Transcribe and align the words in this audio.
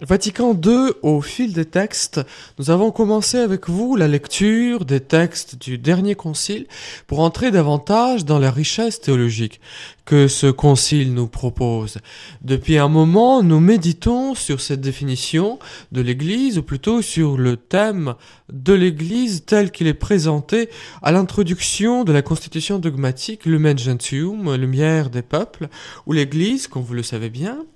Vatican 0.00 0.54
II, 0.54 0.92
au 1.02 1.20
fil 1.20 1.52
des 1.52 1.64
textes, 1.64 2.20
nous 2.58 2.70
avons 2.70 2.92
commencé 2.92 3.38
avec 3.38 3.68
vous 3.68 3.96
la 3.96 4.06
lecture 4.06 4.84
des 4.84 5.00
textes 5.00 5.58
du 5.58 5.76
dernier 5.76 6.14
concile 6.14 6.66
pour 7.08 7.18
entrer 7.18 7.50
davantage 7.50 8.24
dans 8.24 8.38
la 8.38 8.52
richesse 8.52 9.00
théologique 9.00 9.60
que 10.04 10.28
ce 10.28 10.46
concile 10.46 11.12
nous 11.14 11.26
propose. 11.26 11.98
Depuis 12.42 12.78
un 12.78 12.88
moment, 12.88 13.42
nous 13.42 13.58
méditons 13.58 14.34
sur 14.36 14.60
cette 14.60 14.80
définition 14.80 15.58
de 15.90 16.00
l'Église, 16.00 16.58
ou 16.58 16.62
plutôt 16.62 17.02
sur 17.02 17.36
le 17.36 17.56
thème 17.56 18.14
de 18.52 18.72
l'Église 18.72 19.44
tel 19.44 19.70
qu'il 19.72 19.88
est 19.88 19.94
présenté 19.94 20.70
à 21.02 21.12
l'introduction 21.12 22.04
de 22.04 22.12
la 22.12 22.22
constitution 22.22 22.78
dogmatique 22.78 23.44
Lumen 23.44 23.78
Gentium, 23.78 24.54
lumière 24.54 25.10
des 25.10 25.22
peuples, 25.22 25.68
où 26.06 26.12
l'Église, 26.12 26.68
comme 26.68 26.84
vous 26.84 26.94
le 26.94 27.02
savez 27.02 27.28
bien, 27.28 27.66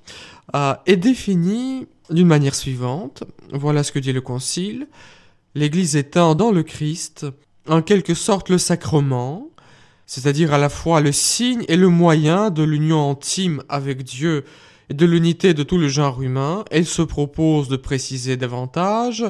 est 0.87 0.97
définie 0.97 1.87
d'une 2.11 2.27
manière 2.27 2.55
suivante. 2.55 3.25
Voilà 3.53 3.83
ce 3.83 3.93
que 3.93 3.99
dit 3.99 4.13
le 4.13 4.21
Concile. 4.21 4.87
L'Église 5.55 5.97
étant 5.97 6.35
dans 6.35 6.51
le 6.51 6.63
Christ, 6.63 7.27
en 7.69 7.83
quelque 7.83 8.15
sorte 8.15 8.49
le 8.49 8.59
sacrement, 8.59 9.49
c'est-à-dire 10.07 10.53
à 10.53 10.59
la 10.59 10.69
fois 10.69 11.01
le 11.01 11.13
signe 11.13 11.65
et 11.69 11.77
le 11.77 11.89
moyen 11.89 12.51
de 12.51 12.63
l'union 12.63 13.11
intime 13.11 13.63
avec 13.69 14.03
Dieu 14.03 14.45
et 14.91 14.95
de 14.95 15.07
l'unité 15.07 15.55
de 15.55 15.63
tout 15.63 15.79
le 15.79 15.89
genre 15.89 16.23
humain, 16.23 16.65
elle 16.71 16.87
se 16.87 17.03
propose 17.03 17.69
de 17.69 17.77
préciser 17.77 18.37
davantage 18.37 19.25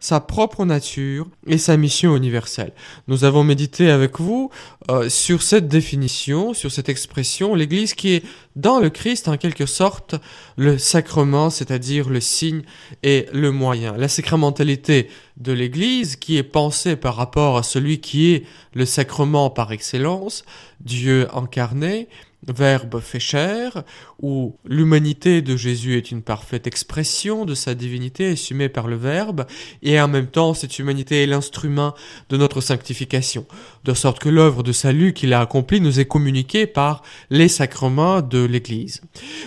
sa 0.00 0.18
propre 0.18 0.64
nature 0.64 1.26
et 1.46 1.58
sa 1.58 1.76
mission 1.76 2.16
universelle. 2.16 2.72
Nous 3.06 3.24
avons 3.24 3.44
médité 3.44 3.90
avec 3.90 4.18
vous 4.18 4.50
euh, 4.90 5.10
sur 5.10 5.42
cette 5.42 5.68
définition, 5.68 6.54
sur 6.54 6.72
cette 6.72 6.88
expression, 6.88 7.54
l'Église 7.54 7.92
qui 7.92 8.14
est 8.14 8.24
dans 8.56 8.80
le 8.80 8.90
Christ 8.90 9.28
en 9.28 9.36
quelque 9.36 9.66
sorte 9.66 10.16
le 10.56 10.78
sacrement, 10.78 11.50
c'est-à-dire 11.50 12.08
le 12.08 12.20
signe 12.20 12.62
et 13.02 13.26
le 13.32 13.52
moyen. 13.52 13.96
La 13.96 14.08
sacramentalité 14.08 15.08
de 15.36 15.52
l'Église 15.52 16.16
qui 16.16 16.36
est 16.36 16.42
pensée 16.42 16.96
par 16.96 17.16
rapport 17.16 17.56
à 17.56 17.62
celui 17.62 18.00
qui 18.00 18.32
est 18.32 18.44
le 18.74 18.84
sacrement 18.84 19.50
par 19.50 19.72
excellence, 19.72 20.44
Dieu 20.80 21.28
incarné, 21.34 22.08
Verbe 22.48 23.00
fait 23.00 23.20
chair, 23.20 23.84
où 24.22 24.56
l'humanité 24.64 25.42
de 25.42 25.56
Jésus 25.56 25.96
est 25.96 26.10
une 26.10 26.22
parfaite 26.22 26.66
expression 26.66 27.44
de 27.44 27.54
sa 27.54 27.74
divinité 27.74 28.30
assumée 28.30 28.70
par 28.70 28.88
le 28.88 28.96
Verbe, 28.96 29.44
et 29.82 30.00
en 30.00 30.08
même 30.08 30.26
temps 30.26 30.54
cette 30.54 30.78
humanité 30.78 31.22
est 31.22 31.26
l'instrument 31.26 31.94
de 32.30 32.38
notre 32.38 32.62
sanctification, 32.62 33.46
de 33.84 33.94
sorte 33.94 34.18
que 34.18 34.28
l'œuvre 34.28 34.62
de 34.62 34.72
salut 34.72 35.12
qu'il 35.12 35.32
a 35.32 35.40
accomplie 35.40 35.80
nous 35.80 36.00
est 36.00 36.04
communiquée 36.06 36.66
par 36.66 37.02
les 37.30 37.48
sacrements 37.48 38.20
de 38.20 38.44
l'Église. 38.44 39.00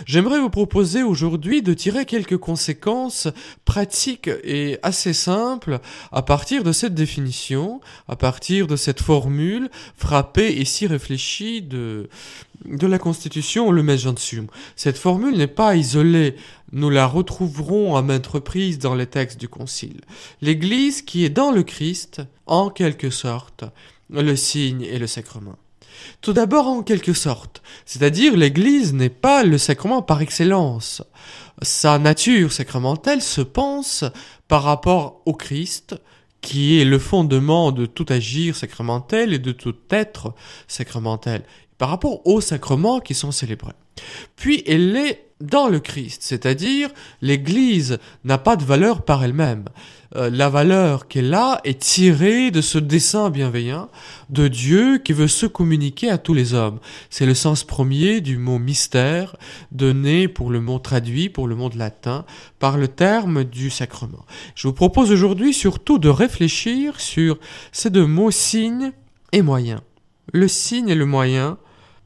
J'aimerais 0.06 0.40
vous 0.40 0.50
proposer 0.50 1.04
aujourd'hui 1.04 1.62
de 1.62 1.74
tirer 1.74 2.06
quelques 2.06 2.38
conséquences 2.38 3.28
pratiques 3.66 4.30
et 4.44 4.80
assez 4.82 5.14
simples 5.14 5.80
à 6.12 6.22
partir 6.22 6.64
de 6.64 6.72
cette 6.72 6.96
définition, 6.96 7.82
à 8.08 8.16
partir 8.16 8.68
de 8.68 8.76
cette 8.76 9.02
formule 9.02 9.70
frappée 9.96 10.60
et 10.60 10.66
si 10.66 10.88
réfléchie 10.88 11.62
de 11.62 12.10
de 12.66 12.88
la 12.88 13.00
Constitution 13.00 13.72
le 13.72 13.98
Gentium. 13.98 14.48
Cette 14.76 14.98
formule 14.98 15.38
n'est 15.38 15.48
pas 15.48 15.76
isolée, 15.76 16.36
nous 16.72 16.90
la 16.90 17.06
retrouverons 17.06 17.96
à 17.96 18.02
maintes 18.02 18.28
reprises 18.28 18.80
dans 18.80 18.96
les 18.96 19.06
textes 19.06 19.40
du 19.40 19.48
Concile. 19.48 20.02
L'Église 20.42 21.02
qui 21.02 21.26
est 21.26 21.30
dans 21.30 21.52
le 21.52 21.64
Christ, 21.64 22.22
en 22.46 22.70
quelque 22.70 23.10
sorte, 23.10 23.66
le 24.22 24.36
signe 24.36 24.84
et 24.84 25.00
le 25.00 25.08
sacrement. 25.08 25.58
Tout 26.22 26.34
d'abord 26.34 26.68
en 26.68 26.84
quelque 26.84 27.14
sorte, 27.14 27.62
c'est-à-dire 27.86 28.36
l'Église 28.36 28.94
n'est 28.94 29.10
pas 29.10 29.44
le 29.44 29.58
sacrement 29.58 30.02
par 30.02 30.22
excellence. 30.22 31.04
Sa 31.62 32.00
nature 32.00 32.52
sacramentelle 32.52 33.22
se 33.22 33.42
pense 33.42 34.04
par 34.48 34.64
rapport 34.64 35.22
au 35.26 35.34
Christ, 35.34 35.96
qui 36.42 36.80
est 36.80 36.86
le 36.86 37.00
fondement 37.00 37.72
de 37.72 37.86
tout 37.86 38.06
agir 38.10 38.56
sacramentel 38.56 39.34
et 39.34 39.40
de 39.40 39.52
tout 39.52 39.76
être 39.90 40.34
sacramentel 40.68 41.44
par 41.78 41.90
rapport 41.90 42.26
aux 42.28 42.42
sacrements 42.42 43.00
qui 43.00 43.14
sont 43.14 43.32
célébrés. 43.32 43.74
Puis 44.36 44.64
elle 44.68 44.96
est 44.96 45.33
dans 45.44 45.68
le 45.68 45.80
Christ, 45.80 46.22
c'est-à-dire 46.24 46.90
l'Église 47.22 48.00
n'a 48.24 48.38
pas 48.38 48.56
de 48.56 48.64
valeur 48.64 49.04
par 49.04 49.24
elle-même. 49.24 49.66
Euh, 50.16 50.30
la 50.30 50.50
valeur 50.50 51.08
qu'elle 51.08 51.34
a 51.34 51.60
est 51.64 51.82
tirée 51.82 52.52
de 52.52 52.62
ce 52.62 52.78
dessein 52.78 53.30
bienveillant 53.30 53.90
de 54.30 54.48
Dieu 54.48 55.00
qui 55.00 55.12
veut 55.12 55.28
se 55.28 55.46
communiquer 55.46 56.10
à 56.10 56.18
tous 56.18 56.34
les 56.34 56.54
hommes. 56.54 56.80
C'est 57.10 57.26
le 57.26 57.34
sens 57.34 57.64
premier 57.64 58.22
du 58.22 58.38
mot 58.38 58.60
mystère 58.60 59.36
donné 59.72 60.28
pour 60.28 60.50
le 60.50 60.62
mot 60.62 60.80
traduit 60.80 61.30
pour 61.30 61.48
le 61.48 61.56
monde 61.56 61.76
latin 61.76 62.26
par 62.60 62.78
le 62.78 62.88
terme 62.88 63.44
du 63.44 63.70
sacrement. 63.70 64.26
Je 64.56 64.68
vous 64.68 64.74
propose 64.74 65.12
aujourd'hui 65.12 65.54
surtout 65.54 66.00
de 66.00 66.10
réfléchir 66.10 67.00
sur 67.02 67.38
ces 67.72 67.90
deux 67.90 68.08
mots 68.08 68.32
signe 68.32 68.92
et 69.32 69.42
moyen. 69.42 69.82
Le 70.32 70.48
signe 70.48 70.90
et 70.90 70.96
le 70.96 71.06
moyen 71.06 71.58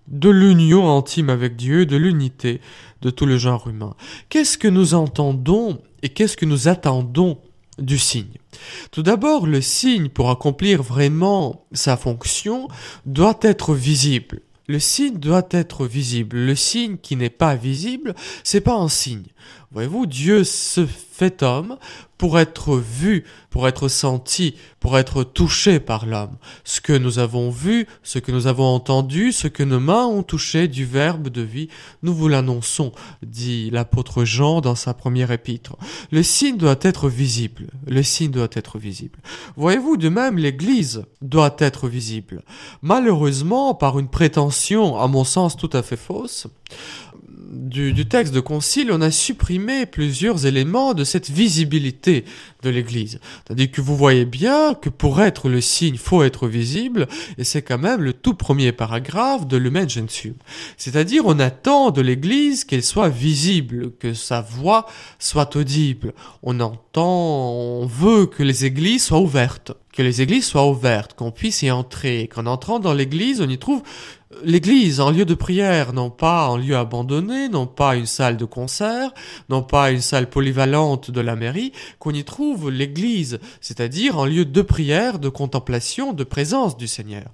de 0.07 0.29
l'union 0.29 0.97
intime 0.97 1.29
avec 1.29 1.55
Dieu, 1.55 1.85
de 1.85 1.97
l'unité 1.97 2.61
de 3.01 3.09
tout 3.09 3.25
le 3.25 3.37
genre 3.37 3.67
humain. 3.67 3.95
Qu'est-ce 4.29 4.57
que 4.57 4.67
nous 4.67 4.93
entendons 4.93 5.81
et 6.01 6.09
qu'est-ce 6.09 6.37
que 6.37 6.45
nous 6.45 6.67
attendons 6.67 7.39
du 7.77 7.97
signe? 7.97 8.37
Tout 8.91 9.03
d'abord, 9.03 9.45
le 9.45 9.61
signe, 9.61 10.09
pour 10.09 10.29
accomplir 10.29 10.81
vraiment 10.81 11.65
sa 11.73 11.97
fonction, 11.97 12.67
doit 13.05 13.39
être 13.41 13.73
visible. 13.73 14.41
Le 14.67 14.79
signe 14.79 15.17
doit 15.17 15.47
être 15.51 15.85
visible. 15.85 16.37
Le 16.37 16.55
signe 16.55 16.97
qui 16.97 17.15
n'est 17.15 17.29
pas 17.29 17.55
visible, 17.55 18.15
c'est 18.43 18.61
pas 18.61 18.75
un 18.75 18.89
signe. 18.89 19.27
Voyez-vous, 19.71 20.05
Dieu 20.05 20.43
se 20.43 20.85
fait 21.17 21.41
homme 21.41 21.77
pour 22.17 22.39
être 22.39 22.77
vu, 22.77 23.25
pour 23.49 23.67
être 23.67 23.87
senti, 23.87 24.55
pour 24.79 24.97
être 24.97 25.23
touché 25.23 25.79
par 25.79 26.05
l'homme. 26.05 26.37
Ce 26.63 26.81
que 26.81 26.93
nous 26.93 27.19
avons 27.19 27.49
vu, 27.49 27.87
ce 28.03 28.19
que 28.19 28.31
nous 28.31 28.47
avons 28.47 28.65
entendu, 28.65 29.31
ce 29.31 29.47
que 29.47 29.63
nos 29.63 29.79
mains 29.79 30.05
ont 30.05 30.23
touché 30.23 30.67
du 30.67 30.85
Verbe 30.85 31.29
de 31.29 31.41
vie, 31.41 31.69
nous 32.03 32.13
vous 32.13 32.27
l'annonçons, 32.27 32.91
dit 33.23 33.69
l'apôtre 33.71 34.25
Jean 34.25 34.61
dans 34.61 34.75
sa 34.75 34.93
première 34.93 35.31
épître. 35.31 35.75
Le 36.11 36.23
signe 36.23 36.57
doit 36.57 36.79
être 36.81 37.09
visible. 37.09 37.67
Le 37.87 38.03
signe 38.03 38.31
doit 38.31 38.49
être 38.53 38.77
visible. 38.77 39.19
Voyez-vous, 39.55 39.97
de 39.97 40.09
même, 40.09 40.37
l'Église 40.37 41.03
doit 41.21 41.55
être 41.59 41.87
visible. 41.87 42.43
Malheureusement, 42.81 43.73
par 43.73 43.99
une 43.99 44.09
prétention, 44.09 44.97
à 44.99 45.07
mon 45.07 45.23
sens, 45.23 45.55
tout 45.55 45.69
à 45.73 45.81
fait 45.81 45.97
fausse, 45.97 46.47
du, 47.49 48.07
texte 48.07 48.33
de 48.33 48.39
concile, 48.39 48.91
on 48.91 49.01
a 49.01 49.11
supprimé 49.11 49.85
plusieurs 49.85 50.45
éléments 50.45 50.93
de 50.93 51.03
cette 51.03 51.29
visibilité 51.29 52.25
de 52.63 52.69
l'Église. 52.69 53.19
C'est-à-dire 53.45 53.71
que 53.71 53.81
vous 53.81 53.95
voyez 53.95 54.25
bien 54.25 54.73
que 54.73 54.89
pour 54.89 55.21
être 55.21 55.49
le 55.49 55.61
signe, 55.61 55.97
faut 55.97 56.23
être 56.23 56.47
visible, 56.47 57.07
et 57.37 57.43
c'est 57.43 57.61
quand 57.61 57.77
même 57.77 58.01
le 58.01 58.13
tout 58.13 58.33
premier 58.33 58.71
paragraphe 58.71 59.47
de 59.47 59.57
Lumen 59.57 59.89
Gentium. 59.89 60.35
C'est-à-dire, 60.77 61.23
on 61.25 61.39
attend 61.39 61.91
de 61.91 62.01
l'Église 62.01 62.63
qu'elle 62.63 62.83
soit 62.83 63.09
visible, 63.09 63.91
que 63.99 64.13
sa 64.13 64.41
voix 64.41 64.85
soit 65.19 65.55
audible. 65.55 66.13
On 66.43 66.59
entend, 66.59 67.51
on 67.51 67.85
veut 67.85 68.25
que 68.25 68.43
les 68.43 68.65
églises 68.65 69.05
soient 69.05 69.19
ouvertes 69.19 69.73
que 69.97 70.03
les 70.03 70.21
églises 70.21 70.45
soient 70.45 70.69
ouvertes, 70.69 71.15
qu'on 71.15 71.31
puisse 71.31 71.63
y 71.63 71.71
entrer, 71.71 72.29
qu'en 72.31 72.45
entrant 72.45 72.77
dans 72.77 72.93
l'église, 72.93 73.41
on 73.41 73.49
y 73.49 73.57
trouve 73.57 73.81
l'église 74.43 74.99
en 74.99 75.09
lieu 75.09 75.25
de 75.25 75.33
prière, 75.33 75.91
non 75.91 76.11
pas 76.11 76.49
en 76.49 76.57
lieu 76.57 76.77
abandonné, 76.77 77.49
non 77.49 77.65
pas 77.65 77.95
une 77.95 78.05
salle 78.05 78.37
de 78.37 78.45
concert, 78.45 79.11
non 79.49 79.63
pas 79.63 79.89
une 79.89 80.01
salle 80.01 80.29
polyvalente 80.29 81.09
de 81.09 81.21
la 81.21 81.35
mairie, 81.35 81.71
qu'on 81.97 82.11
y 82.11 82.23
trouve 82.23 82.69
l'église, 82.69 83.39
c'est-à-dire 83.59 84.19
en 84.19 84.25
lieu 84.25 84.45
de 84.45 84.61
prière, 84.61 85.17
de 85.17 85.29
contemplation, 85.29 86.13
de 86.13 86.23
présence 86.23 86.77
du 86.77 86.87
Seigneur. 86.87 87.25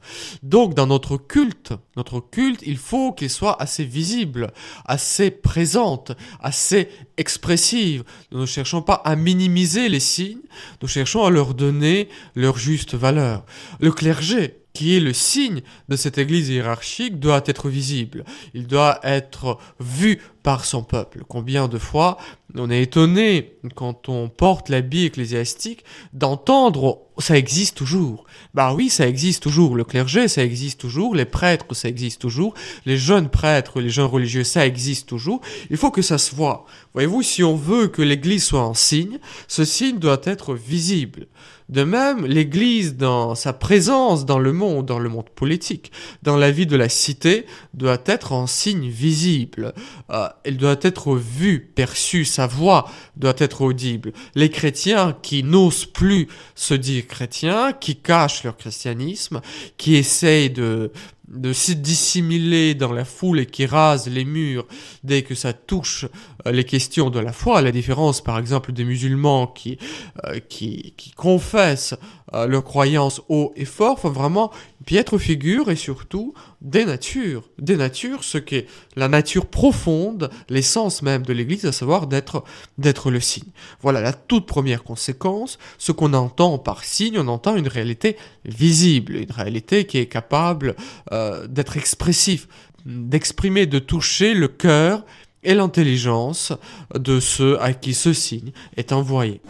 Donc 0.41 0.73
dans 0.73 0.87
notre 0.87 1.17
culte, 1.17 1.73
notre 1.97 2.21
culte, 2.21 2.61
il 2.65 2.77
faut 2.77 3.11
qu'il 3.11 3.29
soit 3.29 3.61
assez 3.61 3.83
visible, 3.83 4.51
assez 4.85 5.31
présente, 5.31 6.13
assez 6.39 6.87
expressive. 7.17 8.03
Nous 8.31 8.39
ne 8.39 8.45
cherchons 8.45 8.81
pas 8.81 9.01
à 9.05 9.15
minimiser 9.15 9.89
les 9.89 9.99
signes, 9.99 10.41
nous 10.81 10.87
cherchons 10.87 11.23
à 11.23 11.29
leur 11.29 11.53
donner 11.53 12.09
leur 12.35 12.57
juste 12.57 12.95
valeur. 12.95 13.45
Le 13.79 13.91
clergé, 13.91 14.62
qui 14.73 14.97
est 14.97 14.99
le 14.99 15.13
signe 15.13 15.61
de 15.87 15.95
cette 15.95 16.17
Église 16.17 16.49
hiérarchique, 16.49 17.19
doit 17.19 17.43
être 17.45 17.69
visible. 17.69 18.25
Il 18.53 18.67
doit 18.67 18.99
être 19.03 19.59
vu 19.79 20.19
par 20.41 20.65
son 20.65 20.83
peuple. 20.83 21.23
Combien 21.27 21.67
de 21.67 21.77
fois 21.77 22.17
on 22.55 22.69
est 22.69 22.83
étonné 22.83 23.55
quand 23.75 24.09
on 24.09 24.29
porte 24.29 24.69
l'habit 24.69 25.05
ecclésiastique 25.05 25.83
d'entendre 26.11 26.99
ça 27.19 27.37
existe 27.37 27.77
toujours. 27.77 28.25
Bah 28.53 28.73
oui, 28.73 28.89
ça 28.89 29.07
existe 29.07 29.43
toujours. 29.43 29.75
Le 29.75 29.83
clergé, 29.83 30.27
ça 30.27 30.43
existe 30.43 30.79
toujours. 30.79 31.13
Les 31.13 31.25
prêtres, 31.25 31.73
ça 31.75 31.87
existe 31.87 32.21
toujours. 32.21 32.55
Les 32.85 32.97
jeunes 32.97 33.29
prêtres, 33.29 33.81
les 33.81 33.89
jeunes 33.89 34.07
religieux, 34.07 34.43
ça 34.43 34.65
existe 34.65 35.07
toujours. 35.07 35.41
Il 35.69 35.77
faut 35.77 35.91
que 35.91 36.01
ça 36.01 36.17
se 36.17 36.33
voit. 36.33 36.65
Voyez-vous, 36.93 37.21
si 37.21 37.43
on 37.43 37.55
veut 37.55 37.87
que 37.87 38.01
l'Église 38.01 38.43
soit 38.43 38.63
en 38.63 38.73
signe, 38.73 39.19
ce 39.47 39.63
signe 39.63 39.99
doit 39.99 40.21
être 40.23 40.55
visible. 40.55 41.27
De 41.69 41.83
même, 41.83 42.25
l'Église, 42.25 42.95
dans 42.97 43.35
sa 43.35 43.53
présence 43.53 44.25
dans 44.25 44.39
le 44.39 44.53
monde, 44.53 44.85
dans 44.85 44.99
le 44.99 45.09
monde 45.09 45.29
politique, 45.29 45.91
dans 46.21 46.37
la 46.37 46.51
vie 46.51 46.65
de 46.65 46.75
la 46.75 46.89
cité, 46.89 47.45
doit 47.73 48.01
être 48.05 48.31
en 48.31 48.47
signe 48.47 48.89
visible. 48.89 49.73
Euh, 50.09 50.27
elle 50.43 50.57
doit 50.57 50.77
être 50.81 51.15
vue, 51.15 51.59
perçue, 51.59 52.25
sa 52.25 52.47
voix 52.47 52.89
doit 53.15 53.35
être 53.37 53.61
audible. 53.61 54.13
Les 54.35 54.49
chrétiens 54.49 55.15
qui 55.21 55.43
n'osent 55.43 55.85
plus 55.85 56.27
se 56.55 56.73
dire 56.73 57.07
chrétiens, 57.07 57.73
qui 57.73 57.95
cachent 57.95 58.43
leur 58.43 58.57
christianisme, 58.57 59.41
qui 59.77 59.95
essayent 59.95 60.49
de, 60.49 60.91
de 61.33 61.53
se 61.53 61.71
dissimuler 61.71 62.75
dans 62.75 62.91
la 62.91 63.05
foule 63.05 63.39
et 63.39 63.45
qui 63.45 63.65
rase 63.65 64.07
les 64.07 64.25
murs 64.25 64.65
dès 65.03 65.23
que 65.23 65.35
ça 65.35 65.53
touche 65.53 66.05
euh, 66.45 66.51
les 66.51 66.63
questions 66.63 67.09
de 67.09 67.19
la 67.19 67.31
foi, 67.31 67.59
à 67.59 67.61
la 67.61 67.71
différence 67.71 68.21
par 68.21 68.37
exemple 68.37 68.71
des 68.71 68.83
musulmans 68.83 69.47
qui, 69.47 69.77
euh, 70.25 70.39
qui, 70.39 70.93
qui 70.97 71.11
confessent 71.11 71.95
euh, 72.33 72.47
leur 72.47 72.63
croyance 72.63 73.21
haut 73.29 73.53
et 73.55 73.65
fort, 73.65 73.99
faut 73.99 74.11
vraiment 74.11 74.51
piètre 74.85 75.17
figure 75.17 75.69
et 75.69 75.75
surtout 75.75 76.33
Des 76.63 76.85
natures, 76.85 77.43
ce 78.23 78.37
qu'est 78.37 78.67
la 78.95 79.09
nature 79.09 79.45
profonde, 79.47 80.29
l'essence 80.47 81.01
même 81.01 81.23
de 81.23 81.33
l'Église, 81.33 81.65
à 81.65 81.73
savoir 81.73 82.07
d'être, 82.07 82.45
d'être 82.77 83.11
le 83.11 83.19
signe. 83.19 83.51
Voilà 83.81 83.99
la 83.99 84.13
toute 84.13 84.45
première 84.45 84.83
conséquence. 84.83 85.59
Ce 85.77 85.91
qu'on 85.91 86.13
entend 86.13 86.57
par 86.57 86.85
signe, 86.85 87.19
on 87.19 87.27
entend 87.27 87.57
une 87.57 87.67
réalité 87.67 88.15
visible, 88.45 89.17
une 89.17 89.31
réalité 89.31 89.85
qui 89.85 89.97
est 89.97 90.07
capable 90.07 90.75
d'être 91.49 91.75
expressif, 91.75 92.47
d'exprimer, 92.85 93.65
de 93.65 93.79
toucher 93.79 94.33
le 94.33 94.47
cœur 94.47 95.05
et 95.43 95.53
l'intelligence 95.55 96.53
de 96.97 97.19
ceux 97.19 97.61
à 97.61 97.73
qui 97.73 97.93
ce 97.93 98.13
signe 98.13 98.51
est 98.77 98.93
envoyé. 98.93 99.41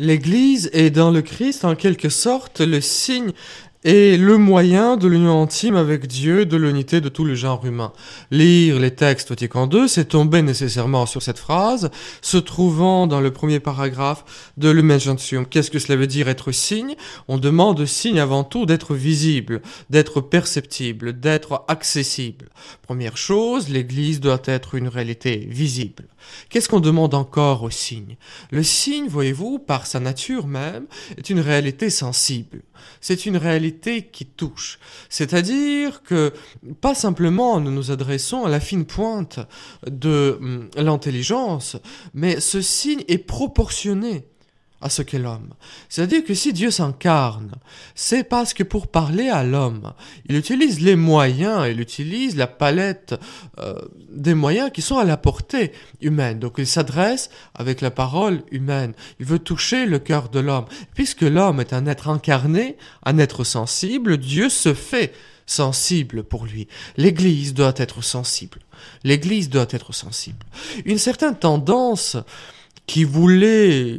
L'Église 0.00 0.70
est 0.72 0.88
dans 0.88 1.10
le 1.10 1.20
Christ 1.20 1.62
en 1.66 1.74
quelque 1.74 2.08
sorte 2.08 2.62
le 2.62 2.80
signe 2.80 3.32
et 3.84 4.16
le 4.16 4.38
moyen 4.38 4.96
de 4.96 5.06
l'union 5.06 5.42
intime 5.42 5.76
avec 5.76 6.06
Dieu, 6.06 6.46
de 6.46 6.56
l'unité 6.56 7.02
de 7.02 7.10
tout 7.10 7.24
le 7.24 7.34
genre 7.34 7.66
humain. 7.66 7.92
Lire 8.30 8.78
les 8.78 8.94
textes 8.94 9.28
Vatican 9.28 9.68
II, 9.70 9.90
c'est 9.90 10.06
tomber 10.06 10.40
nécessairement 10.40 11.04
sur 11.04 11.22
cette 11.22 11.38
phrase, 11.38 11.90
se 12.22 12.38
trouvant 12.38 13.06
dans 13.06 13.20
le 13.20 13.30
premier 13.30 13.60
paragraphe 13.60 14.52
de 14.56 14.70
Lumen 14.70 14.98
Gentium. 14.98 15.46
Qu'est-ce 15.46 15.70
que 15.70 15.78
cela 15.78 15.96
veut 15.96 16.06
dire 16.06 16.28
être 16.28 16.50
signe? 16.50 16.94
On 17.28 17.36
demande 17.36 17.84
signe 17.84 18.20
avant 18.20 18.44
tout 18.44 18.64
d'être 18.64 18.94
visible, 18.94 19.60
d'être 19.90 20.22
perceptible, 20.22 21.20
d'être 21.20 21.64
accessible. 21.68 22.46
Première 22.80 23.18
chose, 23.18 23.68
l'Église 23.68 24.20
doit 24.20 24.42
être 24.46 24.76
une 24.76 24.88
réalité 24.88 25.46
visible. 25.50 26.04
Qu'est-ce 26.48 26.68
qu'on 26.68 26.80
demande 26.80 27.14
encore 27.14 27.62
au 27.62 27.70
signe? 27.70 28.16
Le 28.50 28.62
signe, 28.62 29.08
voyez-vous, 29.08 29.58
par 29.58 29.86
sa 29.86 30.00
nature 30.00 30.46
même, 30.46 30.86
est 31.16 31.30
une 31.30 31.40
réalité 31.40 31.90
sensible 31.90 32.62
c'est 33.00 33.26
une 33.26 33.36
réalité 33.36 34.06
qui 34.06 34.26
touche. 34.26 34.78
C'est-à-dire 35.08 36.02
que 36.02 36.32
pas 36.80 36.94
simplement 36.94 37.60
nous 37.60 37.70
nous 37.70 37.90
adressons 37.90 38.44
à 38.44 38.50
la 38.50 38.60
fine 38.60 38.84
pointe 38.84 39.40
de 39.86 40.38
hum, 40.40 40.70
l'intelligence, 40.76 41.76
mais 42.14 42.40
ce 42.40 42.60
signe 42.60 43.02
est 43.08 43.18
proportionné 43.18 44.26
à 44.80 44.88
ce 44.88 45.02
qu'est 45.02 45.18
l'homme. 45.18 45.50
C'est-à-dire 45.88 46.24
que 46.24 46.34
si 46.34 46.52
Dieu 46.52 46.70
s'incarne, 46.70 47.52
c'est 47.94 48.24
parce 48.24 48.54
que 48.54 48.62
pour 48.62 48.86
parler 48.86 49.28
à 49.28 49.44
l'homme, 49.44 49.92
il 50.26 50.36
utilise 50.36 50.80
les 50.80 50.96
moyens, 50.96 51.68
il 51.70 51.80
utilise 51.80 52.36
la 52.36 52.46
palette 52.46 53.14
euh, 53.58 53.74
des 54.10 54.34
moyens 54.34 54.70
qui 54.72 54.82
sont 54.82 54.98
à 54.98 55.04
la 55.04 55.16
portée 55.16 55.72
humaine. 56.00 56.38
Donc 56.38 56.54
il 56.58 56.66
s'adresse 56.66 57.30
avec 57.54 57.80
la 57.80 57.90
parole 57.90 58.42
humaine. 58.50 58.94
Il 59.18 59.26
veut 59.26 59.38
toucher 59.38 59.86
le 59.86 59.98
cœur 59.98 60.28
de 60.30 60.40
l'homme. 60.40 60.66
Puisque 60.94 61.22
l'homme 61.22 61.60
est 61.60 61.72
un 61.72 61.86
être 61.86 62.08
incarné, 62.08 62.76
un 63.04 63.18
être 63.18 63.44
sensible, 63.44 64.16
Dieu 64.16 64.48
se 64.48 64.72
fait 64.72 65.12
sensible 65.44 66.22
pour 66.22 66.46
lui. 66.46 66.68
L'Église 66.96 67.54
doit 67.54 67.74
être 67.76 68.02
sensible. 68.02 68.60
L'Église 69.04 69.50
doit 69.50 69.66
être 69.70 69.92
sensible. 69.92 70.46
Une 70.84 70.98
certaine 70.98 71.36
tendance 71.36 72.16
qui 72.86 73.04
voulait 73.04 73.98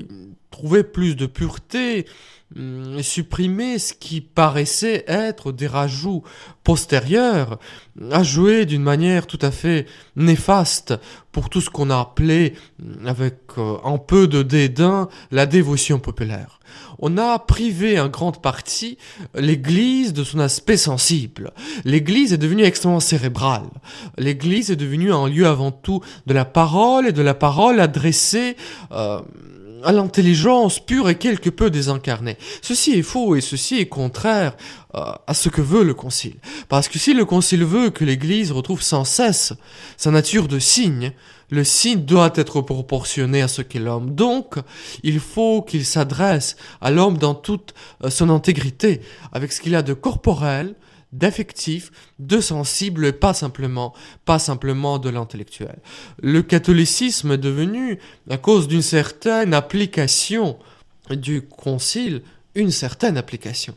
trouver 0.51 0.84
plus 0.84 1.15
de 1.15 1.25
pureté, 1.25 2.05
hum, 2.55 3.01
supprimer 3.01 3.79
ce 3.79 3.93
qui 3.93 4.22
paraissait 4.22 5.03
être 5.08 5.51
des 5.51 5.67
rajouts 5.67 6.24
postérieurs, 6.63 7.58
à 8.12 8.22
jouer 8.22 8.65
d'une 8.65 8.84
manière 8.84 9.25
tout 9.25 9.39
à 9.41 9.50
fait 9.50 9.88
néfaste 10.15 10.93
pour 11.31 11.50
tout 11.50 11.62
ce 11.62 11.70
qu'on 11.70 11.89
a 11.89 12.00
appelé, 12.00 12.53
hum, 12.81 13.08
avec 13.08 13.38
euh, 13.58 13.77
un 13.84 13.98
peu 13.98 14.27
de 14.27 14.43
dédain, 14.43 15.08
la 15.31 15.46
dévotion 15.46 15.98
populaire. 16.00 16.60
On 17.00 17.17
a 17.17 17.39
privé 17.39 18.00
en 18.00 18.10
grande 18.10 18.41
partie 18.41 18.98
l'Église 19.34 20.13
de 20.13 20.24
son 20.24 20.39
aspect 20.39 20.77
sensible. 20.77 21.51
L'Église 21.84 22.34
est 22.34 22.38
devenue 22.38 22.63
extrêmement 22.63 23.00
cérébrale. 23.00 23.70
L'Église 24.17 24.72
est 24.72 24.75
devenue 24.75 25.12
un 25.12 25.27
lieu 25.27 25.48
avant 25.48 25.72
tout 25.72 26.01
de 26.27 26.34
la 26.34 26.46
parole 26.46 27.08
et 27.08 27.12
de 27.12 27.24
la 27.24 27.34
parole 27.34 27.79
adressée 27.79 28.55
euh, 28.91 29.20
à 29.84 29.92
l'intelligence 29.92 30.80
pure 30.80 31.10
et 31.10 31.16
quelque 31.16 31.50
peu 31.50 31.70
désincarnée. 31.70 32.38
Ceci 32.62 32.94
est 32.94 33.04
faux 33.04 33.36
et 33.36 33.42
ceci 33.42 33.80
est 33.80 33.88
contraire 33.88 34.56
euh, 34.96 35.12
à 35.28 35.34
ce 35.34 35.50
que 35.50 35.62
veut 35.62 35.84
le 35.84 35.94
Concile. 35.94 36.36
Parce 36.70 36.88
que 36.88 37.00
si 37.00 37.14
le 37.14 37.26
Concile 37.26 37.66
veut 37.66 37.90
que 37.90 38.06
l'Église 38.06 38.52
retrouve 38.52 38.82
sans 38.82 39.06
cesse 39.06 39.54
sa 39.98 40.12
nature 40.12 40.48
de 40.48 40.60
signe, 40.60 41.14
le 41.50 41.64
signe 41.64 42.04
doit 42.06 42.32
être 42.36 42.62
proportionné 42.62 43.42
à 43.42 43.48
ce 43.48 43.62
qu'est 43.62 43.80
l'homme. 43.80 44.16
Donc, 44.16 44.56
il 45.04 45.20
faut 45.20 45.62
qu'il 45.62 45.86
s'adresse 45.86 46.56
à 46.80 46.92
l'homme 46.92 47.18
dans 47.18 47.36
toute 47.36 47.74
euh, 48.04 48.10
son 48.10 48.30
intégrité, 48.30 49.02
avec 49.32 49.52
ce 49.52 49.62
qu'il 49.62 49.76
a 49.76 49.82
de 49.82 49.94
corporel, 49.94 50.76
d'affectif, 51.12 51.91
de 52.20 52.39
sensible 52.39 53.13
pas 53.13 53.34
simplement, 53.34 53.94
pas 54.25 54.39
simplement 54.39 55.00
de 55.00 55.10
l'intellectuel. 55.10 55.80
Le 56.22 56.41
catholicisme 56.41 57.32
est 57.32 57.38
devenu, 57.38 58.00
à 58.30 58.38
cause 58.38 58.68
d'une 58.68 58.82
certaine 58.82 59.53
application 59.53 60.58
du 61.10 61.41
concile, 61.41 62.22
une 62.56 62.72
certaine 62.72 63.18
application 63.18 63.75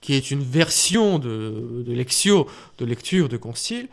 qui 0.00 0.14
est 0.14 0.30
une 0.30 0.42
version 0.42 1.18
de, 1.18 1.82
de 1.84 1.92
lectio, 1.92 2.46
de 2.78 2.84
lecture 2.84 3.28
de 3.28 3.36
concile, 3.36 3.88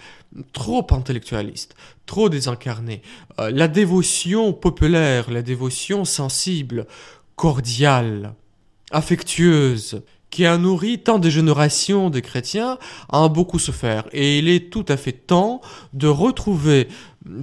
trop 0.52 0.86
intellectualiste, 0.92 1.76
trop 2.06 2.30
désincarnée. 2.30 3.02
Euh, 3.40 3.50
la 3.50 3.68
dévotion 3.68 4.54
populaire, 4.54 5.32
la 5.32 5.42
dévotion 5.42 6.06
sensible, 6.06 6.86
cordiale, 7.36 8.36
affectueuse, 8.92 10.04
qui 10.34 10.48
a 10.48 10.58
nourri 10.58 10.98
tant 10.98 11.20
de 11.20 11.30
générations 11.30 12.10
de 12.10 12.20
chrétiens, 12.20 12.80
a 13.10 13.28
beaucoup 13.28 13.60
souffert. 13.60 14.06
Et 14.14 14.40
il 14.40 14.50
est 14.50 14.72
tout 14.72 14.86
à 14.88 14.98
fait 14.98 15.12
temps 15.12 15.62
de 15.94 16.08
retrouver 16.08 16.88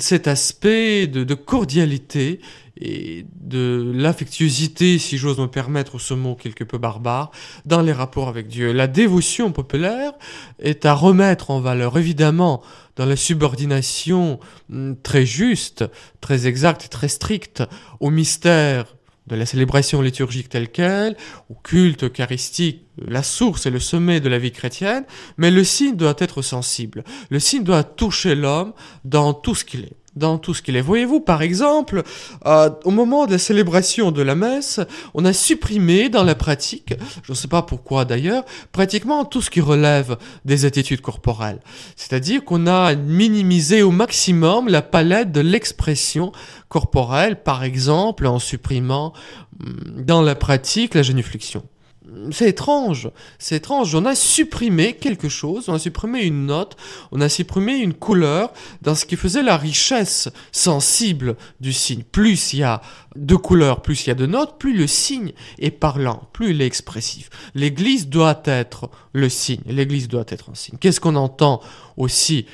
cet 0.00 0.26
aspect 0.26 1.06
de, 1.06 1.34
cordialité 1.34 2.40
et 2.80 3.26
de 3.40 3.92
l'affectuosité, 3.94 4.98
si 4.98 5.18
j'ose 5.18 5.38
me 5.38 5.46
permettre 5.46 6.00
ce 6.00 6.14
mot 6.14 6.34
quelque 6.34 6.64
peu 6.64 6.78
barbare, 6.78 7.30
dans 7.64 7.80
les 7.80 7.92
rapports 7.92 8.28
avec 8.28 8.48
Dieu. 8.48 8.72
La 8.72 8.88
dévotion 8.88 9.52
populaire 9.52 10.12
est 10.58 10.84
à 10.84 10.92
remettre 10.92 11.52
en 11.52 11.60
valeur, 11.60 11.96
évidemment, 11.96 12.60
dans 12.96 13.06
la 13.06 13.16
subordination 13.16 14.40
hum, 14.72 14.96
très 15.00 15.24
juste, 15.24 15.84
très 16.20 16.48
exacte 16.48 16.88
très 16.90 17.08
stricte 17.08 17.62
au 18.00 18.10
mystère 18.10 18.96
de 19.26 19.36
la 19.36 19.46
célébration 19.46 20.02
liturgique 20.02 20.48
telle 20.48 20.70
qu'elle, 20.70 21.16
au 21.48 21.54
culte 21.54 22.04
eucharistique, 22.04 22.84
la 22.98 23.22
source 23.22 23.66
et 23.66 23.70
le 23.70 23.80
sommet 23.80 24.20
de 24.20 24.28
la 24.28 24.38
vie 24.38 24.52
chrétienne, 24.52 25.04
mais 25.36 25.50
le 25.50 25.64
signe 25.64 25.96
doit 25.96 26.16
être 26.18 26.42
sensible. 26.42 27.04
Le 27.30 27.38
signe 27.38 27.62
doit 27.62 27.84
toucher 27.84 28.34
l'homme 28.34 28.72
dans 29.04 29.32
tout 29.32 29.54
ce 29.54 29.64
qu'il 29.64 29.84
est 29.84 29.99
dans 30.20 30.38
tout 30.38 30.54
ce 30.54 30.62
qu'il 30.62 30.76
est. 30.76 30.80
Voyez-vous, 30.80 31.18
par 31.18 31.42
exemple, 31.42 32.04
euh, 32.46 32.70
au 32.84 32.92
moment 32.92 33.26
de 33.26 33.32
la 33.32 33.38
célébration 33.38 34.12
de 34.12 34.22
la 34.22 34.36
messe, 34.36 34.78
on 35.14 35.24
a 35.24 35.32
supprimé 35.32 36.08
dans 36.08 36.22
la 36.22 36.36
pratique, 36.36 36.94
je 37.24 37.32
ne 37.32 37.36
sais 37.36 37.48
pas 37.48 37.62
pourquoi 37.62 38.04
d'ailleurs, 38.04 38.44
pratiquement 38.70 39.24
tout 39.24 39.42
ce 39.42 39.50
qui 39.50 39.60
relève 39.60 40.16
des 40.44 40.64
attitudes 40.64 41.00
corporelles. 41.00 41.60
C'est-à-dire 41.96 42.44
qu'on 42.44 42.68
a 42.68 42.94
minimisé 42.94 43.82
au 43.82 43.90
maximum 43.90 44.68
la 44.68 44.82
palette 44.82 45.32
de 45.32 45.40
l'expression 45.40 46.30
corporelle, 46.68 47.42
par 47.42 47.64
exemple 47.64 48.26
en 48.26 48.38
supprimant 48.38 49.12
hum, 49.60 50.04
dans 50.04 50.22
la 50.22 50.36
pratique 50.36 50.94
la 50.94 51.02
génuflexion 51.02 51.64
c'est 52.30 52.48
étrange, 52.48 53.10
c'est 53.38 53.56
étrange. 53.56 53.94
On 53.94 54.06
a 54.06 54.14
supprimé 54.14 54.94
quelque 54.94 55.28
chose, 55.28 55.68
on 55.68 55.74
a 55.74 55.78
supprimé 55.78 56.22
une 56.22 56.46
note, 56.46 56.76
on 57.12 57.20
a 57.20 57.28
supprimé 57.28 57.76
une 57.76 57.92
couleur 57.92 58.52
dans 58.80 58.94
ce 58.94 59.04
qui 59.04 59.16
faisait 59.16 59.42
la 59.42 59.56
richesse 59.56 60.30
sensible 60.50 61.36
du 61.60 61.72
signe. 61.72 62.02
Plus 62.02 62.54
il 62.54 62.60
y 62.60 62.62
a 62.62 62.80
de 63.16 63.36
couleurs, 63.36 63.82
plus 63.82 64.04
il 64.04 64.08
y 64.08 64.10
a 64.12 64.14
de 64.14 64.26
notes, 64.26 64.58
plus 64.58 64.76
le 64.76 64.86
signe 64.86 65.32
est 65.58 65.70
parlant, 65.70 66.28
plus 66.32 66.50
il 66.50 66.62
est 66.62 66.66
expressif. 66.66 67.28
L'Église 67.54 68.08
doit 68.08 68.42
être 68.44 68.90
le 69.12 69.28
signe, 69.28 69.62
l'Église 69.66 70.08
doit 70.08 70.24
être 70.28 70.50
un 70.50 70.54
signe. 70.54 70.78
Qu'est-ce 70.80 71.00
qu'on 71.00 71.16
entend 71.16 71.60
aussi 71.98 72.46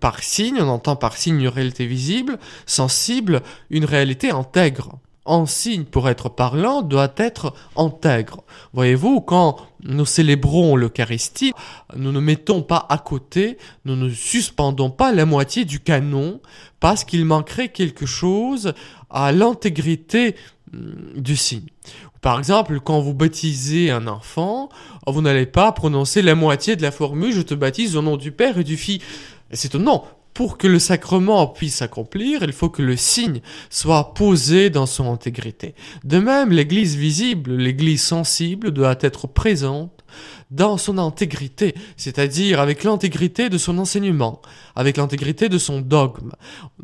par 0.00 0.22
signe? 0.22 0.56
On 0.58 0.68
entend 0.68 0.96
par 0.96 1.16
signe 1.16 1.40
une 1.40 1.48
réalité 1.48 1.86
visible, 1.86 2.38
sensible, 2.64 3.42
une 3.68 3.84
réalité 3.84 4.30
intègre 4.30 4.98
en 5.26 5.46
signe 5.46 5.84
pour 5.84 6.08
être 6.08 6.28
parlant 6.28 6.82
doit 6.82 7.12
être 7.16 7.52
intègre. 7.76 8.44
Voyez-vous, 8.72 9.20
quand 9.20 9.58
nous 9.82 10.06
célébrons 10.06 10.76
l'Eucharistie, 10.76 11.52
nous 11.94 12.12
ne 12.12 12.20
mettons 12.20 12.62
pas 12.62 12.86
à 12.88 12.98
côté, 12.98 13.58
nous 13.84 13.96
ne 13.96 14.10
suspendons 14.10 14.90
pas 14.90 15.12
la 15.12 15.26
moitié 15.26 15.64
du 15.64 15.80
canon 15.80 16.40
parce 16.80 17.04
qu'il 17.04 17.24
manquerait 17.24 17.68
quelque 17.68 18.06
chose 18.06 18.72
à 19.10 19.32
l'intégrité 19.32 20.36
mm, 20.72 21.20
du 21.20 21.36
signe. 21.36 21.66
Par 22.20 22.38
exemple, 22.38 22.80
quand 22.80 23.00
vous 23.00 23.14
baptisez 23.14 23.90
un 23.90 24.08
enfant, 24.08 24.68
vous 25.06 25.22
n'allez 25.22 25.46
pas 25.46 25.70
prononcer 25.72 26.22
la 26.22 26.34
moitié 26.34 26.74
de 26.74 26.82
la 26.82 26.90
formule 26.90 27.32
je 27.32 27.42
te 27.42 27.54
baptise 27.54 27.96
au 27.96 28.02
nom 28.02 28.16
du 28.16 28.32
Père 28.32 28.58
et 28.58 28.64
du 28.64 28.76
Fils. 28.76 29.00
C'est 29.52 29.74
non, 29.76 30.02
pour 30.36 30.58
que 30.58 30.66
le 30.66 30.78
sacrement 30.78 31.46
puisse 31.46 31.76
s'accomplir, 31.76 32.42
il 32.42 32.52
faut 32.52 32.68
que 32.68 32.82
le 32.82 32.94
signe 32.94 33.40
soit 33.70 34.12
posé 34.12 34.68
dans 34.68 34.84
son 34.84 35.10
intégrité. 35.10 35.74
De 36.04 36.18
même, 36.18 36.50
l'Église 36.50 36.94
visible, 36.94 37.56
l'Église 37.56 38.02
sensible 38.02 38.70
doit 38.70 38.98
être 39.00 39.28
présente 39.28 40.04
dans 40.50 40.76
son 40.76 40.98
intégrité, 40.98 41.74
c'est-à-dire 41.96 42.60
avec 42.60 42.84
l'intégrité 42.84 43.48
de 43.48 43.56
son 43.56 43.78
enseignement, 43.78 44.42
avec 44.74 44.98
l'intégrité 44.98 45.48
de 45.48 45.56
son 45.56 45.80
dogme. 45.80 46.32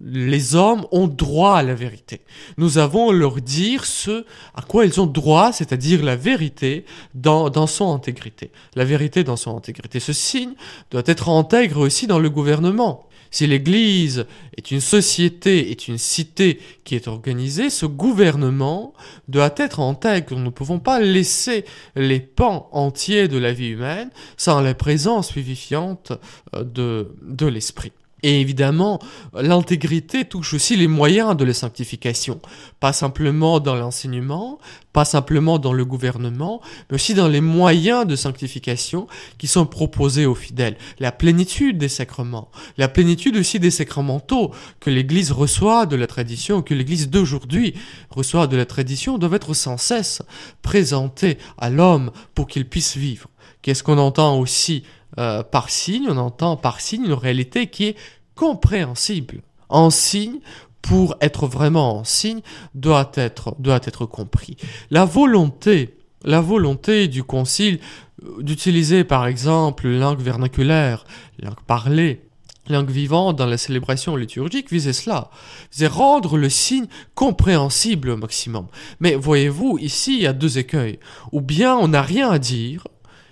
Les 0.02 0.56
hommes 0.56 0.87
ont 0.90 1.06
droit 1.06 1.56
à 1.56 1.62
la 1.62 1.75
vérité. 1.75 2.23
Nous 2.56 2.78
avons 2.78 3.12
leur 3.12 3.37
dire 3.42 3.85
ce 3.85 4.25
à 4.54 4.62
quoi 4.62 4.87
ils 4.87 4.99
ont 4.99 5.06
droit, 5.06 5.52
c'est-à-dire 5.52 6.02
la 6.02 6.16
vérité 6.16 6.87
dans, 7.14 7.50
dans 7.50 7.66
son 7.66 7.92
intégrité. 7.92 8.50
La 8.76 8.87
vérité 8.87 9.25
dans 9.25 9.37
son 9.37 9.54
intégrité. 9.59 10.00
Ce 10.00 10.14
signe 10.14 10.54
doit 10.90 11.02
être 11.04 11.28
intègre 11.28 11.80
aussi 11.80 12.06
dans 12.06 12.18
le 12.18 12.30
gouvernement. 12.30 13.06
Si 13.32 13.46
l'Église 13.46 14.26
est 14.56 14.70
une 14.70 14.82
société, 14.82 15.70
est 15.70 15.88
une 15.88 15.98
cité 15.98 16.60
qui 16.84 16.94
est 16.94 17.08
organisée, 17.08 17.70
ce 17.70 17.86
gouvernement 17.86 18.92
doit 19.26 19.54
être 19.56 19.80
intègre. 19.80 20.36
Nous 20.36 20.44
ne 20.44 20.50
pouvons 20.50 20.78
pas 20.78 21.00
laisser 21.00 21.64
les 21.96 22.20
pans 22.20 22.68
entiers 22.72 23.28
de 23.28 23.38
la 23.38 23.52
vie 23.52 23.70
humaine 23.70 24.10
sans 24.36 24.60
la 24.60 24.74
présence 24.74 25.32
vivifiante 25.32 26.12
euh, 26.54 26.62
de, 26.62 27.16
de 27.22 27.46
l'Esprit. 27.46 27.92
Et 28.23 28.41
évidemment, 28.41 29.00
l'intégrité 29.35 30.25
touche 30.25 30.55
aussi 30.55 30.76
les 30.76 30.87
moyens 30.87 31.37
de 31.37 31.45
la 31.45 31.55
sanctification. 31.55 32.41
Pas 32.79 32.93
simplement 32.93 33.59
dans 33.59 33.75
l'enseignement, 33.75 34.61
pas 34.93 35.05
simplement 35.05 35.59
dans 35.59 35.73
le 35.73 35.85
gouvernement, 35.85 36.61
mais 36.88 36.95
aussi 36.95 37.14
dans 37.14 37.26
les 37.26 37.41
moyens 37.41 38.07
de 38.07 38.14
sanctification 38.14 39.09
qui 39.38 39.49
sont 39.49 39.67
proposés 39.67 40.25
aux 40.25 40.37
fidèles. 40.37 40.76
La 41.00 41.11
plénitude 41.11 41.79
des 41.79 41.88
sacrements, 41.88 42.50
la 42.79 42.88
plénitude 42.88 43.37
aussi 43.37 43.59
des 43.59 43.73
sacramentaux 43.73 44.52
que 44.79 44.91
l'Église 44.91 45.33
reçoit 45.33 45.87
de 45.87 45.97
la 45.97 46.07
tradition, 46.07 46.62
que 46.62 46.75
l'Église 46.75 47.11
d'aujourd'hui 47.11 47.75
reçoit 48.11 48.47
de 48.47 48.57
la 48.57 48.67
tradition, 48.67 49.19
doivent 49.19 49.35
être 49.35 49.55
sans 49.55 49.79
cesse 49.79 50.23
présentés 50.62 51.38
à 51.59 51.71
l'homme 51.71 52.12
pour 52.35 52.47
qu'il 52.47 52.69
puisse 52.69 52.97
vivre. 52.97 53.29
Qu'est-ce 53.62 53.83
qu'on 53.83 53.99
entend 53.99 54.38
aussi 54.38 54.85
euh, 55.19 55.42
par 55.42 55.71
signe, 55.71 56.07
on 56.09 56.16
entend 56.16 56.57
par 56.57 56.81
signe 56.81 57.04
une 57.04 57.12
réalité 57.12 57.66
qui 57.66 57.87
est 57.87 57.97
compréhensible. 58.35 59.42
En 59.69 59.90
signe, 59.90 60.38
pour 60.81 61.16
être 61.21 61.47
vraiment 61.47 61.99
en 61.99 62.04
signe, 62.04 62.40
doit 62.75 63.12
être, 63.14 63.54
doit 63.59 63.81
être 63.85 64.07
compris. 64.07 64.57
La 64.90 65.04
volonté, 65.04 65.97
la 66.25 66.40
volonté 66.40 67.09
du 67.09 67.25
concile 67.25 67.78
euh, 68.25 68.42
d'utiliser 68.42 69.04
par 69.04 69.26
exemple 69.26 69.88
langue 69.88 70.21
vernaculaire, 70.21 71.04
langue 71.40 71.61
parlée, 71.66 72.23
langue 72.69 72.90
vivante 72.90 73.37
dans 73.37 73.47
la 73.47 73.59
célébration 73.59 74.16
liturgique 74.16 74.71
visait 74.71 74.92
cela, 74.92 75.31
visait 75.73 75.87
rendre 75.88 76.37
le 76.37 76.49
signe 76.49 76.87
compréhensible 77.14 78.11
au 78.11 78.16
maximum. 78.16 78.66
Mais 79.00 79.14
voyez-vous, 79.14 79.78
ici 79.81 80.16
il 80.16 80.23
y 80.23 80.26
a 80.26 80.33
deux 80.33 80.59
écueils. 80.59 80.99
Ou 81.33 81.40
bien 81.40 81.76
on 81.76 81.88
n'a 81.88 82.02
rien 82.02 82.31
à 82.31 82.38
dire, 82.38 82.87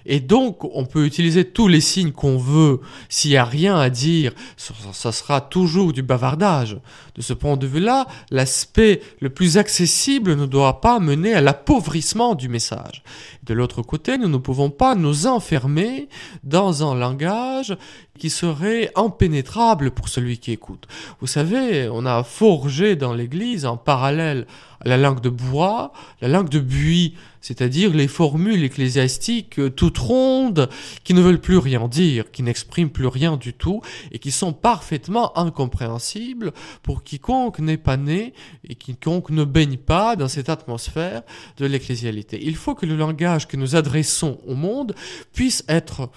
Et 0.06 0.20
donc, 0.20 0.64
on 0.74 0.84
peut 0.84 1.04
utiliser 1.04 1.44
tous 1.44 1.68
les 1.68 1.80
signes 1.80 2.12
qu'on 2.12 2.38
veut. 2.38 2.80
S'il 3.08 3.32
n'y 3.32 3.36
a 3.36 3.44
rien 3.44 3.76
à 3.78 3.90
dire, 3.90 4.32
ça 4.56 5.12
sera 5.12 5.40
toujours 5.40 5.92
du 5.92 6.02
bavardage. 6.02 6.78
De 7.14 7.22
ce 7.22 7.32
point 7.32 7.56
de 7.56 7.66
vue-là, 7.66 8.06
l'aspect 8.30 9.00
le 9.20 9.30
plus 9.30 9.58
accessible 9.58 10.36
ne 10.36 10.46
doit 10.46 10.80
pas 10.80 11.00
mener 11.00 11.34
à 11.34 11.40
l'appauvrissement 11.40 12.34
du 12.34 12.48
message. 12.48 13.02
De 13.42 13.54
l'autre 13.54 13.82
côté, 13.82 14.16
nous 14.18 14.28
ne 14.28 14.36
pouvons 14.38 14.70
pas 14.70 14.94
nous 14.94 15.26
enfermer 15.26 16.08
dans 16.44 16.88
un 16.88 16.94
langage 16.94 17.76
qui 18.18 18.30
serait 18.30 18.92
impénétrable 18.96 19.90
pour 19.90 20.08
celui 20.08 20.38
qui 20.38 20.52
écoute. 20.52 20.86
Vous 21.20 21.26
savez, 21.26 21.88
on 21.90 22.06
a 22.06 22.22
forgé 22.22 22.96
dans 22.96 23.14
l'Église 23.14 23.64
en 23.66 23.76
parallèle 23.76 24.46
la 24.84 24.96
langue 24.96 25.20
de 25.20 25.30
bois, 25.30 25.92
la 26.20 26.28
langue 26.28 26.48
de 26.48 26.60
buis, 26.60 27.14
c'est-à-dire 27.40 27.94
les 27.94 28.08
formules 28.08 28.62
ecclésiastiques 28.62 29.58
euh, 29.58 29.70
toutes 29.70 29.98
rondes 29.98 30.68
qui 31.04 31.14
ne 31.14 31.20
veulent 31.20 31.40
plus 31.40 31.58
rien 31.58 31.88
dire, 31.88 32.30
qui 32.30 32.42
n'expriment 32.42 32.90
plus 32.90 33.06
rien 33.06 33.36
du 33.36 33.52
tout 33.52 33.80
et 34.12 34.18
qui 34.18 34.30
sont 34.30 34.52
parfaitement 34.52 35.36
incompréhensibles 35.38 36.52
pour 36.82 37.02
quiconque 37.02 37.58
n'est 37.58 37.76
pas 37.76 37.96
né 37.96 38.34
et 38.68 38.74
quiconque 38.74 39.30
ne 39.30 39.44
baigne 39.44 39.76
pas 39.76 40.16
dans 40.16 40.28
cette 40.28 40.48
atmosphère 40.48 41.22
de 41.56 41.66
l'ecclésialité. 41.66 42.38
Il 42.42 42.56
faut 42.56 42.74
que 42.74 42.86
le 42.86 42.96
langage 42.96 43.48
que 43.48 43.56
nous 43.56 43.76
adressons 43.76 44.38
au 44.46 44.54
monde 44.54 44.94
puisse 45.32 45.64
être 45.68 46.10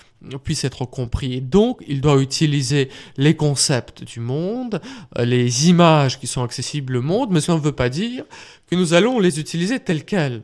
puisse 0.43 0.63
être 0.63 0.85
compris. 0.85 1.33
Et 1.33 1.41
donc, 1.41 1.83
il 1.87 2.01
doit 2.01 2.21
utiliser 2.21 2.89
les 3.17 3.35
concepts 3.35 4.03
du 4.03 4.19
monde, 4.21 4.81
euh, 5.17 5.25
les 5.25 5.69
images 5.69 6.19
qui 6.19 6.27
sont 6.27 6.43
accessibles 6.43 6.95
au 6.95 7.01
monde, 7.01 7.29
mais 7.31 7.41
ça 7.41 7.53
ne 7.53 7.59
veut 7.59 7.73
pas 7.73 7.89
dire 7.89 8.23
que 8.69 8.75
nous 8.75 8.93
allons 8.93 9.19
les 9.19 9.39
utiliser 9.39 9.79
telles 9.79 10.05
quelles. 10.05 10.41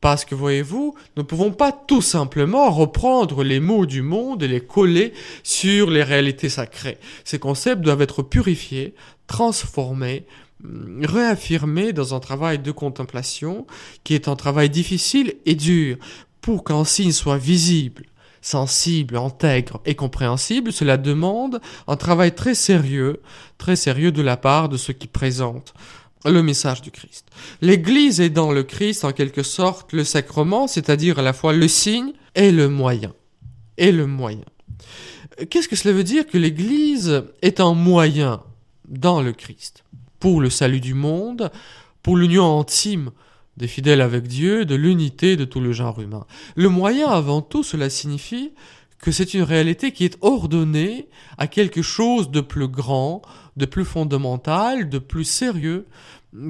Parce 0.00 0.24
que 0.24 0.34
voyez-vous, 0.34 0.94
nous 1.16 1.22
ne 1.22 1.26
pouvons 1.26 1.52
pas 1.52 1.72
tout 1.72 2.02
simplement 2.02 2.70
reprendre 2.70 3.42
les 3.42 3.60
mots 3.60 3.86
du 3.86 4.02
monde 4.02 4.42
et 4.42 4.48
les 4.48 4.60
coller 4.60 5.12
sur 5.42 5.90
les 5.90 6.02
réalités 6.02 6.48
sacrées. 6.48 6.98
Ces 7.24 7.38
concepts 7.38 7.82
doivent 7.82 8.02
être 8.02 8.22
purifiés, 8.22 8.94
transformés, 9.26 10.26
hum, 10.62 11.02
réaffirmés 11.02 11.92
dans 11.92 12.14
un 12.14 12.20
travail 12.20 12.58
de 12.58 12.72
contemplation 12.72 13.66
qui 14.04 14.14
est 14.14 14.28
un 14.28 14.36
travail 14.36 14.70
difficile 14.70 15.34
et 15.46 15.54
dur 15.54 15.96
pour 16.40 16.62
qu'un 16.62 16.84
signe 16.84 17.12
soit 17.12 17.38
visible 17.38 18.04
sensible, 18.46 19.16
intègre 19.16 19.80
et 19.86 19.96
compréhensible, 19.96 20.72
cela 20.72 20.96
demande 20.96 21.60
un 21.88 21.96
travail 21.96 22.32
très 22.32 22.54
sérieux, 22.54 23.20
très 23.58 23.74
sérieux 23.74 24.12
de 24.12 24.22
la 24.22 24.36
part 24.36 24.68
de 24.68 24.76
ceux 24.76 24.92
qui 24.92 25.08
présentent 25.08 25.74
le 26.24 26.42
message 26.42 26.82
du 26.82 26.90
Christ. 26.90 27.26
L'Église 27.60 28.20
est 28.20 28.30
dans 28.30 28.52
le 28.52 28.62
Christ 28.62 29.04
en 29.04 29.12
quelque 29.12 29.42
sorte 29.42 29.92
le 29.92 30.04
sacrement, 30.04 30.66
c'est-à-dire 30.66 31.18
à 31.18 31.22
la 31.22 31.32
fois 31.32 31.52
le 31.52 31.68
signe 31.68 32.12
et 32.34 32.50
le 32.50 32.68
moyen. 32.68 33.14
Et 33.78 33.92
le 33.92 34.06
moyen. 34.06 34.44
Qu'est-ce 35.50 35.68
que 35.68 35.76
cela 35.76 35.94
veut 35.94 36.04
dire 36.04 36.26
que 36.26 36.38
l'Église 36.38 37.24
est 37.42 37.60
un 37.60 37.74
moyen 37.74 38.42
dans 38.88 39.20
le 39.20 39.32
Christ? 39.32 39.84
Pour 40.18 40.40
le 40.40 40.48
salut 40.48 40.80
du 40.80 40.94
monde, 40.94 41.50
pour 42.02 42.16
l'union 42.16 42.58
intime 42.58 43.10
des 43.56 43.68
fidèles 43.68 44.00
avec 44.00 44.26
Dieu, 44.26 44.64
de 44.64 44.74
l'unité 44.74 45.36
de 45.36 45.44
tout 45.44 45.60
le 45.60 45.72
genre 45.72 46.00
humain. 46.00 46.26
Le 46.56 46.68
moyen, 46.68 47.08
avant 47.08 47.42
tout, 47.42 47.62
cela 47.62 47.90
signifie 47.90 48.52
que 48.98 49.12
c'est 49.12 49.34
une 49.34 49.42
réalité 49.42 49.92
qui 49.92 50.04
est 50.04 50.18
ordonnée 50.20 51.08
à 51.38 51.46
quelque 51.46 51.82
chose 51.82 52.30
de 52.30 52.40
plus 52.40 52.68
grand, 52.68 53.22
de 53.56 53.66
plus 53.66 53.84
fondamental, 53.84 54.88
de 54.88 54.98
plus 54.98 55.24
sérieux 55.24 55.86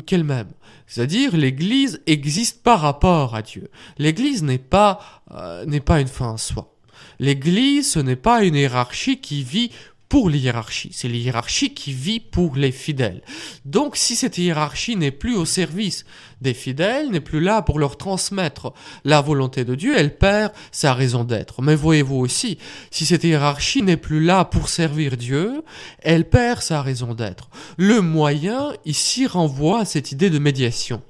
qu'elle-même. 0.07 0.49
C'est-à-dire 0.87 1.37
l'Église 1.37 2.01
existe 2.07 2.63
par 2.63 2.81
rapport 2.81 3.35
à 3.35 3.43
Dieu. 3.43 3.71
L'Église 3.99 4.43
n'est 4.43 4.59
pas 4.59 5.01
euh, 5.33 5.65
n'est 5.67 5.81
pas 5.81 6.01
une 6.01 6.09
fin 6.09 6.31
en 6.31 6.37
soi. 6.37 6.75
L'Église 7.19 7.93
ce 7.93 7.99
n'est 7.99 8.17
pas 8.17 8.45
une 8.45 8.55
hiérarchie 8.55 9.21
qui 9.21 9.43
vit 9.43 9.71
pour 10.09 10.31
l'hiérarchie. 10.31 10.91
C'est 10.93 11.09
l'hiérarchie 11.09 11.75
qui 11.75 11.93
vit 11.93 12.21
pour 12.21 12.57
les 12.57 12.73
fidèles. 12.73 13.23
Donc 13.65 13.97
si 13.97 14.15
cette 14.15 14.39
hiérarchie 14.39 14.97
n'est 14.97 15.11
plus 15.11 15.37
au 15.37 15.45
service 15.45 16.05
des 16.41 16.55
fidèles, 16.55 17.11
n'est 17.11 17.21
plus 17.21 17.41
là 17.41 17.63
pour 17.63 17.79
leur 17.79 17.97
transmettre 17.97 18.73
la 19.05 19.21
volonté 19.21 19.65
de 19.65 19.75
Dieu, 19.75 19.95
elle 19.97 20.17
perd 20.17 20.53
sa 20.71 20.95
raison 20.95 21.25
d'être. 21.25 21.63
Mais 21.63 21.75
voyez-vous 21.75 22.17
aussi, 22.17 22.59
si 22.91 23.07
cette 23.07 23.25
hiérarchie 23.25 23.83
n'est 23.83 23.97
plus 23.97 24.23
là 24.23 24.45
pour 24.45 24.69
servir 24.69 25.17
Dieu, 25.17 25.63
elle 26.01 26.29
perd 26.29 26.61
sa 26.61 26.83
raison 26.83 27.15
d'être. 27.15 27.49
Le 27.77 28.01
moyen 28.01 28.73
ici 28.85 29.27
renvoie 29.27 29.81
à 29.81 29.85
cette 29.85 30.13
idée 30.13 30.31
de 30.31 30.39
médiation. 30.39 31.03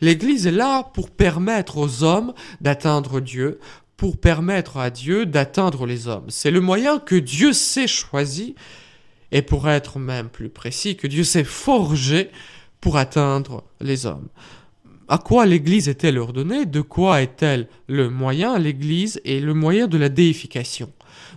L'Église 0.00 0.46
est 0.46 0.52
là 0.52 0.82
pour 0.94 1.10
permettre 1.10 1.78
aux 1.78 2.02
hommes 2.02 2.34
d'atteindre 2.60 3.20
Dieu, 3.20 3.58
pour 4.02 4.16
permettre 4.16 4.78
à 4.78 4.90
Dieu 4.90 5.26
d'atteindre 5.26 5.86
les 5.86 6.08
hommes. 6.08 6.24
C'est 6.26 6.50
le 6.50 6.60
moyen 6.60 6.98
que 6.98 7.14
Dieu 7.14 7.52
s'est 7.52 7.86
choisi, 7.86 8.56
et 9.30 9.42
pour 9.42 9.68
être 9.68 10.00
même 10.00 10.28
plus 10.28 10.48
précis, 10.48 10.96
que 10.96 11.06
Dieu 11.06 11.22
s'est 11.22 11.44
forgé 11.44 12.28
pour 12.80 12.96
atteindre 12.96 13.62
les 13.80 14.04
hommes. 14.04 14.26
À 15.06 15.18
quoi 15.18 15.46
l'Église 15.46 15.88
est-elle 15.88 16.18
ordonnée? 16.18 16.66
De 16.66 16.80
quoi 16.80 17.22
est-elle 17.22 17.68
le 17.86 18.10
moyen? 18.10 18.58
L'Église 18.58 19.20
est 19.24 19.38
le 19.38 19.54
moyen 19.54 19.86
de 19.86 19.98
la 19.98 20.08
déification 20.08 20.90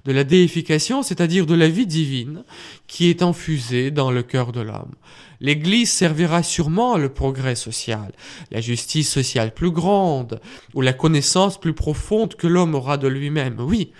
de 0.05 0.11
la 0.11 0.23
déification, 0.23 1.03
c'est-à-dire 1.03 1.45
de 1.45 1.55
la 1.55 1.69
vie 1.69 1.87
divine 1.87 2.43
qui 2.87 3.09
est 3.09 3.21
infusée 3.21 3.91
dans 3.91 4.11
le 4.11 4.23
cœur 4.23 4.51
de 4.51 4.61
l'homme. 4.61 4.93
L'Église 5.41 5.91
servira 5.91 6.43
sûrement 6.43 6.97
le 6.97 7.09
progrès 7.09 7.55
social, 7.55 8.11
la 8.51 8.61
justice 8.61 9.11
sociale 9.11 9.53
plus 9.53 9.71
grande, 9.71 10.39
ou 10.73 10.81
la 10.81 10.93
connaissance 10.93 11.59
plus 11.59 11.73
profonde 11.73 12.35
que 12.35 12.47
l'homme 12.47 12.75
aura 12.75 12.97
de 12.97 13.07
lui-même, 13.07 13.57
oui, 13.59 13.91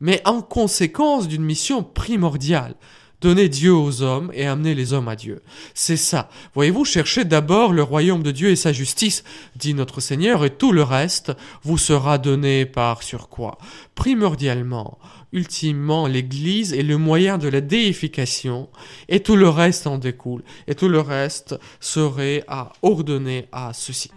mais 0.00 0.20
en 0.24 0.42
conséquence 0.42 1.28
d'une 1.28 1.44
mission 1.44 1.82
primordiale, 1.82 2.74
donner 3.22 3.48
Dieu 3.48 3.72
aux 3.72 4.02
hommes 4.02 4.30
et 4.34 4.46
amener 4.46 4.74
les 4.74 4.92
hommes 4.92 5.08
à 5.08 5.16
Dieu. 5.16 5.42
C'est 5.74 5.96
ça. 5.96 6.28
Voyez-vous, 6.54 6.84
cherchez 6.84 7.24
d'abord 7.24 7.72
le 7.72 7.84
royaume 7.84 8.22
de 8.22 8.32
Dieu 8.32 8.50
et 8.50 8.56
sa 8.56 8.72
justice, 8.72 9.22
dit 9.56 9.74
notre 9.74 10.00
Seigneur, 10.00 10.44
et 10.44 10.50
tout 10.50 10.72
le 10.72 10.82
reste 10.82 11.32
vous 11.62 11.78
sera 11.78 12.18
donné 12.18 12.66
par 12.66 13.02
sur 13.02 13.28
quoi 13.28 13.58
Primordialement, 13.94 14.98
ultimement, 15.32 16.06
l'Église 16.06 16.72
est 16.72 16.82
le 16.82 16.98
moyen 16.98 17.38
de 17.38 17.48
la 17.48 17.60
déification, 17.60 18.68
et 19.08 19.20
tout 19.20 19.36
le 19.36 19.48
reste 19.48 19.86
en 19.86 19.98
découle, 19.98 20.42
et 20.66 20.74
tout 20.74 20.88
le 20.88 21.00
reste 21.00 21.58
serait 21.80 22.44
à 22.48 22.72
ordonner 22.82 23.48
à 23.52 23.72
ceci. 23.72 24.10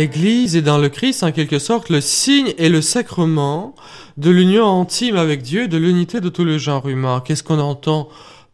L'Église 0.00 0.56
est 0.56 0.62
dans 0.62 0.78
le 0.78 0.88
Christ 0.88 1.22
en 1.24 1.30
quelque 1.30 1.58
sorte 1.58 1.90
le 1.90 2.00
signe 2.00 2.54
et 2.56 2.70
le 2.70 2.80
sacrement 2.80 3.74
de 4.16 4.30
l'union 4.30 4.80
intime 4.80 5.16
avec 5.16 5.42
Dieu, 5.42 5.68
de 5.68 5.76
l'unité 5.76 6.22
de 6.22 6.30
tout 6.30 6.42
le 6.42 6.56
genre 6.56 6.88
humain. 6.88 7.22
Qu'est-ce 7.22 7.42
qu'on 7.42 7.58
entend 7.58 8.08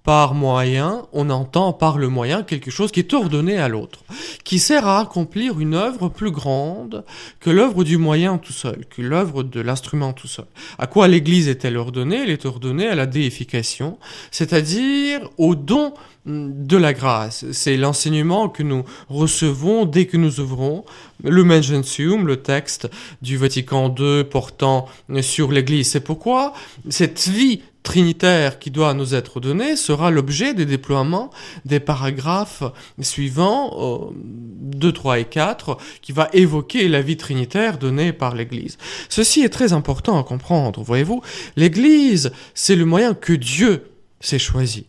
par 0.07 0.35
moyen, 0.35 1.03
on 1.13 1.31
entend 1.31 1.73
par 1.73 1.99
le 1.99 2.09
moyen 2.09 2.45
quelque 2.45 2.71
chose 2.71 2.93
qui 2.93 3.01
est 3.01 3.13
ordonné 3.13 3.59
à 3.59 3.67
l'autre, 3.67 4.05
qui 4.45 4.61
sert 4.61 4.87
à 4.87 5.01
accomplir 5.01 5.59
une 5.59 5.75
œuvre 5.75 6.09
plus 6.09 6.31
grande 6.31 7.05
que 7.41 7.51
l'œuvre 7.51 7.83
du 7.83 7.99
moyen 7.99 8.39
tout 8.39 8.53
seul, 8.53 8.87
que 8.89 9.03
l'œuvre 9.03 9.43
de 9.43 9.61
l'instrument 9.61 10.13
tout 10.13 10.29
seul. 10.29 10.45
À 10.79 10.87
quoi 10.87 11.09
l'Église 11.09 11.49
est-elle 11.49 11.77
ordonnée? 11.77 12.23
Elle 12.23 12.31
est 12.31 12.47
ordonnée 12.47 12.87
à 12.87 12.95
la 12.95 13.07
déification, 13.07 13.99
c'est-à-dire 14.31 15.29
au 15.39 15.57
don 15.57 15.93
de 16.25 16.77
la 16.77 16.93
grâce. 16.93 17.45
C'est 17.51 17.77
l'enseignement 17.77 18.49
que 18.49 18.63
nous 18.63 18.85
recevons 19.09 19.87
dès 19.87 20.07
que 20.07 20.17
nous 20.17 20.39
ouvrons 20.39 20.85
le 21.25 21.63
Gentium, 21.63 22.27
le 22.29 22.37
texte 22.37 22.89
du 23.23 23.37
Vatican 23.37 23.93
II 23.99 24.23
portant 24.23 24.87
sur 25.21 25.51
l'Église. 25.51 25.91
C'est 25.91 26.01
pourquoi 26.01 26.53
cette 26.91 27.29
vie 27.29 27.63
trinitaire 27.87 28.59
qui 28.59 28.73
doit 28.73 28.95
nous 28.95 29.15
être 29.15 29.39
donnée 29.39 29.77
sera 29.77 30.11
l'objet 30.11 30.55
des 30.55 30.67
déploiements 30.67 31.31
des 31.65 31.79
paragraphes 31.79 32.65
suivants, 33.01 34.11
2, 34.13 34.89
euh, 34.89 34.93
3 34.93 35.21
et 35.21 35.25
4, 35.25 35.79
qui 36.03 36.11
va 36.11 36.29
évoquer 36.33 36.89
la 36.89 37.01
vie 37.01 37.17
trinitaire 37.17 37.79
donnée 37.79 38.13
par 38.13 38.35
l'Église. 38.35 38.77
Ceci 39.09 39.43
est 39.43 39.51
très 39.51 39.73
important 39.73 40.19
à 40.19 40.25
comprendre, 40.25 40.83
voyez-vous. 40.83 41.23
L'Église, 41.55 42.33
c'est 42.55 42.75
le 42.75 42.87
moyen 42.87 43.15
que 43.15 43.33
Dieu 43.33 43.85
s'est 44.19 44.41
choisi. 44.41 44.87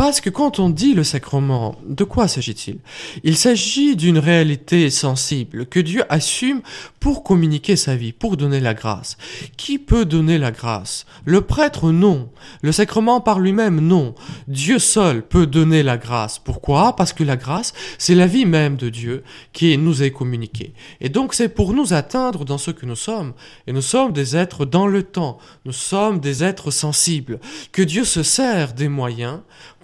Parce 0.00 0.22
que 0.22 0.30
quand 0.30 0.60
on 0.60 0.70
dit 0.70 0.94
le 0.94 1.04
sacrement, 1.04 1.76
de 1.86 2.04
quoi 2.04 2.26
s'agit-il? 2.26 2.78
Il, 3.22 3.36
s'agit 3.36 3.96
d'une 3.96 4.16
réalité 4.16 4.88
sensible 4.88 5.66
que 5.66 5.78
Dieu 5.78 6.04
assume 6.08 6.62
pour 7.00 7.22
communiquer 7.22 7.76
sa 7.76 7.96
vie, 7.96 8.12
pour 8.12 8.38
donner 8.38 8.60
la 8.60 8.72
grâce. 8.72 9.18
Qui 9.58 9.78
peut 9.78 10.06
donner 10.06 10.38
la 10.38 10.52
grâce? 10.52 11.04
Le 11.26 11.42
prêtre, 11.42 11.90
non. 11.90 12.30
Le 12.62 12.72
sacrement 12.72 13.20
par 13.20 13.40
lui-même, 13.40 13.78
non. 13.78 14.14
Dieu 14.48 14.78
seul 14.78 15.20
peut 15.20 15.46
donner 15.46 15.82
la 15.82 15.98
grâce. 15.98 16.38
Pourquoi? 16.38 16.96
Parce 16.96 17.12
que 17.12 17.22
la 17.22 17.36
grâce, 17.36 17.74
c'est 17.98 18.14
la 18.14 18.26
vie 18.26 18.46
même 18.46 18.76
de 18.76 18.88
Dieu 18.88 19.22
qui 19.52 19.76
nous 19.76 20.02
est 20.02 20.12
communiquée. 20.12 20.72
Et 21.02 21.10
donc 21.10 21.34
c'est 21.34 21.50
pour 21.50 21.74
nous 21.74 21.92
atteindre 21.92 22.46
dans 22.46 22.56
ce 22.56 22.70
que 22.70 22.86
nous 22.86 22.96
sommes. 22.96 23.34
Et 23.66 23.74
nous 23.74 23.82
sommes 23.82 24.14
des 24.14 24.34
êtres 24.34 24.64
dans 24.64 24.86
le 24.86 25.02
temps. 25.02 25.36
Nous 25.66 25.72
sommes 25.72 26.20
des 26.20 26.42
êtres 26.42 26.70
sensibles. 26.70 27.38
Que 27.70 27.82
Dieu 27.82 28.06
se 28.06 28.22
sert 28.22 28.72
des 28.72 28.88
moyens 28.88 29.40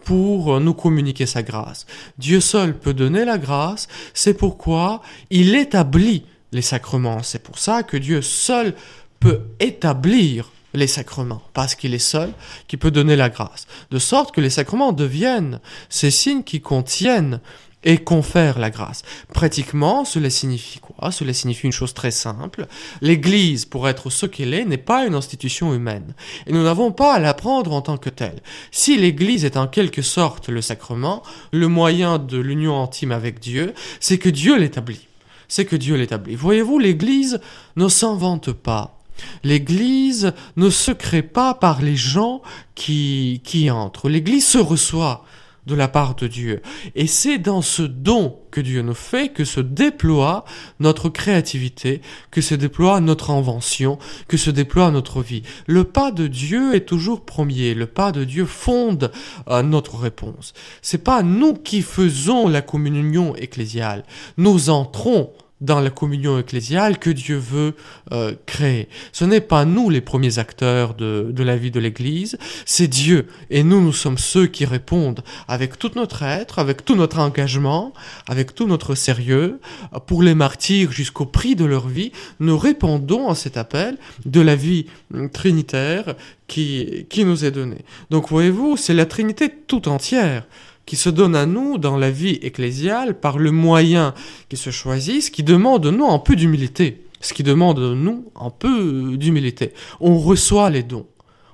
pour 0.06 0.60
nous 0.60 0.72
communiquer 0.72 1.26
sa 1.26 1.42
grâce. 1.42 1.84
Dieu 2.16 2.40
seul 2.40 2.78
peut 2.78 2.94
donner 2.94 3.24
la 3.24 3.38
grâce, 3.38 3.88
c'est 4.14 4.34
pourquoi 4.34 5.02
il 5.30 5.56
établit 5.56 6.24
les 6.52 6.62
sacrements. 6.62 7.24
C'est 7.24 7.42
pour 7.42 7.58
ça 7.58 7.82
que 7.82 7.96
Dieu 7.96 8.22
seul 8.22 8.74
peut 9.18 9.40
établir 9.58 10.52
les 10.74 10.86
sacrements, 10.86 11.42
parce 11.54 11.74
qu'il 11.74 11.92
est 11.92 11.98
seul 11.98 12.30
qui 12.68 12.76
peut 12.76 12.92
donner 12.92 13.16
la 13.16 13.30
grâce. 13.30 13.66
De 13.90 13.98
sorte 13.98 14.32
que 14.32 14.40
les 14.40 14.50
sacrements 14.50 14.92
deviennent 14.92 15.58
ces 15.88 16.12
signes 16.12 16.44
qui 16.44 16.60
contiennent 16.60 17.40
et 17.86 17.98
confère 17.98 18.58
la 18.58 18.68
grâce. 18.68 19.02
Pratiquement, 19.32 20.04
cela 20.04 20.28
signifie 20.28 20.80
quoi? 20.80 21.12
Cela 21.12 21.32
signifie 21.32 21.66
une 21.66 21.72
chose 21.72 21.94
très 21.94 22.10
simple. 22.10 22.66
L'Église, 23.00 23.64
pour 23.64 23.88
être 23.88 24.10
ce 24.10 24.26
qu'elle 24.26 24.52
est, 24.54 24.64
n'est 24.64 24.76
pas 24.76 25.06
une 25.06 25.14
institution 25.14 25.72
humaine. 25.72 26.14
Et 26.46 26.52
nous 26.52 26.64
n'avons 26.64 26.90
pas 26.90 27.14
à 27.14 27.20
la 27.20 27.32
prendre 27.32 27.72
en 27.72 27.82
tant 27.82 27.96
que 27.96 28.10
telle. 28.10 28.42
Si 28.72 28.98
l'Église 28.98 29.44
est 29.44 29.56
en 29.56 29.68
quelque 29.68 30.02
sorte 30.02 30.48
le 30.48 30.60
sacrement, 30.60 31.22
le 31.52 31.68
moyen 31.68 32.18
de 32.18 32.38
l'union 32.38 32.82
intime 32.82 33.12
avec 33.12 33.38
Dieu, 33.38 33.72
c'est 34.00 34.18
que 34.18 34.28
Dieu 34.28 34.58
l'établit. 34.58 35.06
C'est 35.46 35.64
que 35.64 35.76
Dieu 35.76 35.94
l'établit. 35.94 36.34
Voyez-vous, 36.34 36.80
l'Église 36.80 37.40
ne 37.76 37.86
s'invente 37.86 38.50
pas. 38.50 38.98
L'Église 39.44 40.34
ne 40.56 40.70
se 40.70 40.90
crée 40.90 41.22
pas 41.22 41.54
par 41.54 41.80
les 41.82 41.96
gens 41.96 42.42
qui, 42.74 43.40
qui 43.44 43.70
entrent. 43.70 44.08
L'Église 44.08 44.44
se 44.44 44.58
reçoit 44.58 45.24
de 45.66 45.74
la 45.74 45.88
part 45.88 46.14
de 46.14 46.26
Dieu. 46.26 46.62
Et 46.94 47.06
c'est 47.06 47.38
dans 47.38 47.62
ce 47.62 47.82
don 47.82 48.38
que 48.50 48.60
Dieu 48.60 48.82
nous 48.82 48.94
fait 48.94 49.28
que 49.28 49.44
se 49.44 49.60
déploie 49.60 50.44
notre 50.80 51.08
créativité, 51.08 52.00
que 52.30 52.40
se 52.40 52.54
déploie 52.54 53.00
notre 53.00 53.30
invention, 53.30 53.98
que 54.28 54.36
se 54.36 54.50
déploie 54.50 54.90
notre 54.90 55.22
vie. 55.22 55.42
Le 55.66 55.84
pas 55.84 56.12
de 56.12 56.26
Dieu 56.26 56.74
est 56.74 56.86
toujours 56.86 57.24
premier. 57.24 57.74
Le 57.74 57.86
pas 57.86 58.12
de 58.12 58.24
Dieu 58.24 58.46
fonde 58.46 59.10
euh, 59.48 59.62
notre 59.62 59.96
réponse. 59.96 60.54
C'est 60.82 61.04
pas 61.04 61.22
nous 61.22 61.54
qui 61.54 61.82
faisons 61.82 62.48
la 62.48 62.62
communion 62.62 63.34
ecclésiale. 63.36 64.04
Nous 64.36 64.70
entrons 64.70 65.32
dans 65.60 65.80
la 65.80 65.90
communion 65.90 66.38
ecclésiale 66.38 66.98
que 66.98 67.10
Dieu 67.10 67.36
veut 67.36 67.74
euh, 68.12 68.34
créer. 68.44 68.88
Ce 69.12 69.24
n'est 69.24 69.40
pas 69.40 69.64
nous 69.64 69.88
les 69.88 70.00
premiers 70.00 70.38
acteurs 70.38 70.94
de, 70.94 71.30
de 71.30 71.42
la 71.42 71.56
vie 71.56 71.70
de 71.70 71.80
l'Église, 71.80 72.36
c'est 72.64 72.88
Dieu. 72.88 73.26
Et 73.50 73.62
nous, 73.62 73.80
nous 73.80 73.92
sommes 73.92 74.18
ceux 74.18 74.46
qui 74.46 74.64
répondent 74.66 75.22
avec 75.48 75.78
tout 75.78 75.92
notre 75.96 76.22
être, 76.22 76.58
avec 76.58 76.84
tout 76.84 76.94
notre 76.94 77.18
engagement, 77.18 77.92
avec 78.28 78.54
tout 78.54 78.66
notre 78.66 78.94
sérieux. 78.94 79.60
Pour 80.06 80.22
les 80.22 80.34
martyrs 80.34 80.92
jusqu'au 80.92 81.24
prix 81.24 81.56
de 81.56 81.64
leur 81.64 81.88
vie, 81.88 82.12
nous 82.40 82.58
répondons 82.58 83.28
à 83.28 83.34
cet 83.34 83.56
appel 83.56 83.96
de 84.24 84.40
la 84.40 84.56
vie 84.56 84.86
trinitaire 85.32 86.14
qui, 86.48 87.06
qui 87.08 87.24
nous 87.24 87.44
est 87.44 87.50
donnée. 87.50 87.84
Donc 88.10 88.28
voyez-vous, 88.28 88.76
c'est 88.76 88.94
la 88.94 89.06
Trinité 89.06 89.50
tout 89.66 89.88
entière 89.88 90.44
qui 90.86 90.96
se 90.96 91.10
donne 91.10 91.36
à 91.36 91.46
nous 91.46 91.78
dans 91.78 91.96
la 91.96 92.10
vie 92.10 92.38
ecclésiale 92.42 93.18
par 93.18 93.38
le 93.38 93.50
moyen 93.50 94.14
qui 94.48 94.56
se 94.56 94.70
choisissent, 94.70 95.30
qui 95.30 95.42
demande 95.42 95.82
de 95.82 95.90
nous 95.90 96.06
un 96.06 96.18
peu 96.18 96.36
d'humilité. 96.36 97.02
Ce 97.20 97.34
qui 97.34 97.42
demande 97.42 97.80
de 97.80 97.94
nous 97.94 98.30
un 98.40 98.50
peu 98.50 99.16
d'humilité. 99.16 99.72
On 100.00 100.18
reçoit 100.18 100.70
les 100.70 100.82
dons. 100.84 101.06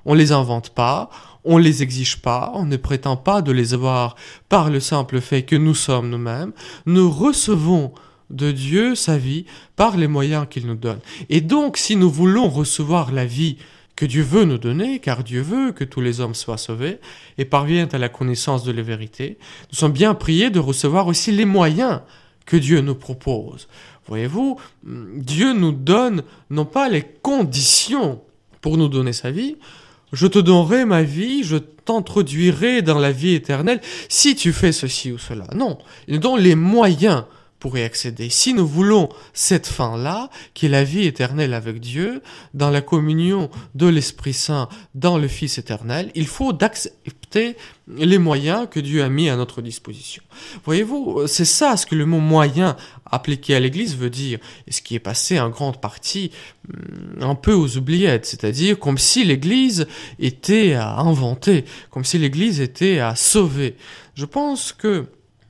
On 0.05 0.13
les 0.13 0.31
invente 0.31 0.69
pas, 0.69 1.09
on 1.45 1.57
les 1.57 1.81
exige 1.81 2.21
pas, 2.21 2.51
on 2.55 2.65
ne 2.65 2.77
prétend 2.77 3.15
pas 3.17 3.41
de 3.41 3.51
les 3.51 3.73
avoir 3.73 4.15
par 4.49 4.69
le 4.69 4.79
simple 4.79 5.21
fait 5.21 5.43
que 5.43 5.55
nous 5.55 5.75
sommes 5.75 6.09
nous-mêmes. 6.09 6.51
Nous 6.85 7.09
recevons 7.09 7.93
de 8.29 8.51
Dieu 8.51 8.95
sa 8.95 9.17
vie 9.17 9.45
par 9.75 9.97
les 9.97 10.07
moyens 10.07 10.45
qu'il 10.49 10.67
nous 10.67 10.75
donne. 10.75 10.99
Et 11.29 11.41
donc, 11.41 11.77
si 11.77 11.95
nous 11.95 12.09
voulons 12.09 12.49
recevoir 12.49 13.11
la 13.11 13.25
vie 13.25 13.57
que 13.95 14.05
Dieu 14.05 14.23
veut 14.23 14.45
nous 14.45 14.57
donner, 14.57 14.99
car 14.99 15.23
Dieu 15.23 15.41
veut 15.41 15.71
que 15.71 15.83
tous 15.83 16.01
les 16.01 16.19
hommes 16.19 16.33
soient 16.33 16.57
sauvés 16.57 16.99
et 17.37 17.45
parviennent 17.45 17.93
à 17.93 17.97
la 17.97 18.09
connaissance 18.09 18.63
de 18.63 18.71
la 18.71 18.81
vérité, 18.81 19.37
nous 19.71 19.77
sommes 19.77 19.91
bien 19.91 20.15
priés 20.15 20.49
de 20.49 20.59
recevoir 20.59 21.07
aussi 21.07 21.31
les 21.31 21.45
moyens 21.45 22.01
que 22.45 22.57
Dieu 22.57 22.81
nous 22.81 22.95
propose. 22.95 23.67
Voyez-vous, 24.07 24.59
Dieu 24.83 25.53
nous 25.53 25.71
donne 25.71 26.23
non 26.49 26.65
pas 26.65 26.89
les 26.89 27.03
conditions 27.03 28.21
pour 28.61 28.77
nous 28.77 28.89
donner 28.89 29.13
sa 29.13 29.31
vie, 29.31 29.57
je 30.11 30.27
te 30.27 30.39
donnerai 30.39 30.85
ma 30.85 31.03
vie, 31.03 31.43
je 31.43 31.57
t'introduirai 31.57 32.81
dans 32.81 32.99
la 32.99 33.11
vie 33.11 33.33
éternelle 33.33 33.81
si 34.09 34.35
tu 34.35 34.53
fais 34.53 34.71
ceci 34.71 35.11
ou 35.11 35.17
cela. 35.17 35.45
Non, 35.55 35.77
il 36.07 36.15
nous 36.15 36.19
donne 36.19 36.39
les 36.39 36.55
moyens 36.55 37.25
pour 37.63 37.77
y 37.77 37.83
accéder. 37.83 38.29
Si 38.29 38.53
nous 38.53 38.67
voulons 38.67 39.07
cette 39.31 39.67
fin-là, 39.67 40.29
qui 40.53 40.65
est 40.65 40.69
la 40.69 40.83
vie 40.83 41.07
éternelle 41.07 41.53
avec 41.53 41.79
Dieu, 41.79 42.21
dans 42.53 42.69
la 42.69 42.81
communion 42.81 43.49
de 43.73 43.87
l'Esprit 43.87 44.33
Saint, 44.33 44.67
dans 44.95 45.17
le 45.17 45.29
Fils 45.29 45.57
éternel, 45.59 46.11
il 46.13 46.27
faut 46.27 46.51
d'accepter 46.51 47.55
les 47.87 48.17
moyens 48.17 48.67
que 48.69 48.81
Dieu 48.81 49.01
a 49.01 49.07
mis 49.07 49.29
à 49.29 49.37
notre 49.37 49.61
disposition. 49.61 50.21
Voyez-vous, 50.65 51.25
c'est 51.27 51.45
ça 51.45 51.77
ce 51.77 51.85
que 51.85 51.95
le 51.95 52.05
mot 52.05 52.19
moyen 52.19 52.75
appliqué 53.09 53.55
à 53.55 53.61
l'Église 53.61 53.95
veut 53.95 54.09
dire, 54.09 54.39
et 54.67 54.73
ce 54.73 54.81
qui 54.81 54.95
est 54.95 54.99
passé 54.99 55.39
en 55.39 55.49
grande 55.49 55.79
partie 55.79 56.31
hmm, 56.67 57.23
un 57.23 57.35
peu 57.35 57.53
aux 57.53 57.77
oubliettes, 57.77 58.25
c'est-à-dire 58.25 58.77
comme 58.77 58.97
si 58.97 59.23
l'Église 59.23 59.87
était 60.19 60.73
à 60.73 60.97
inventer, 60.97 61.63
comme 61.91 62.03
si 62.03 62.17
l'Église 62.17 62.59
était 62.59 62.99
à 62.99 63.15
sauver. 63.15 63.77
Je 64.15 64.25
pense 64.25 64.73
que 64.73 65.05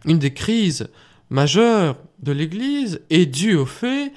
une 0.06 0.20
des 0.20 0.34
crises 0.34 0.90
majeur 1.30 1.98
de 2.22 2.32
l'Église 2.32 3.02
est 3.10 3.26
dû 3.26 3.56
au 3.56 3.66
fait 3.66 4.14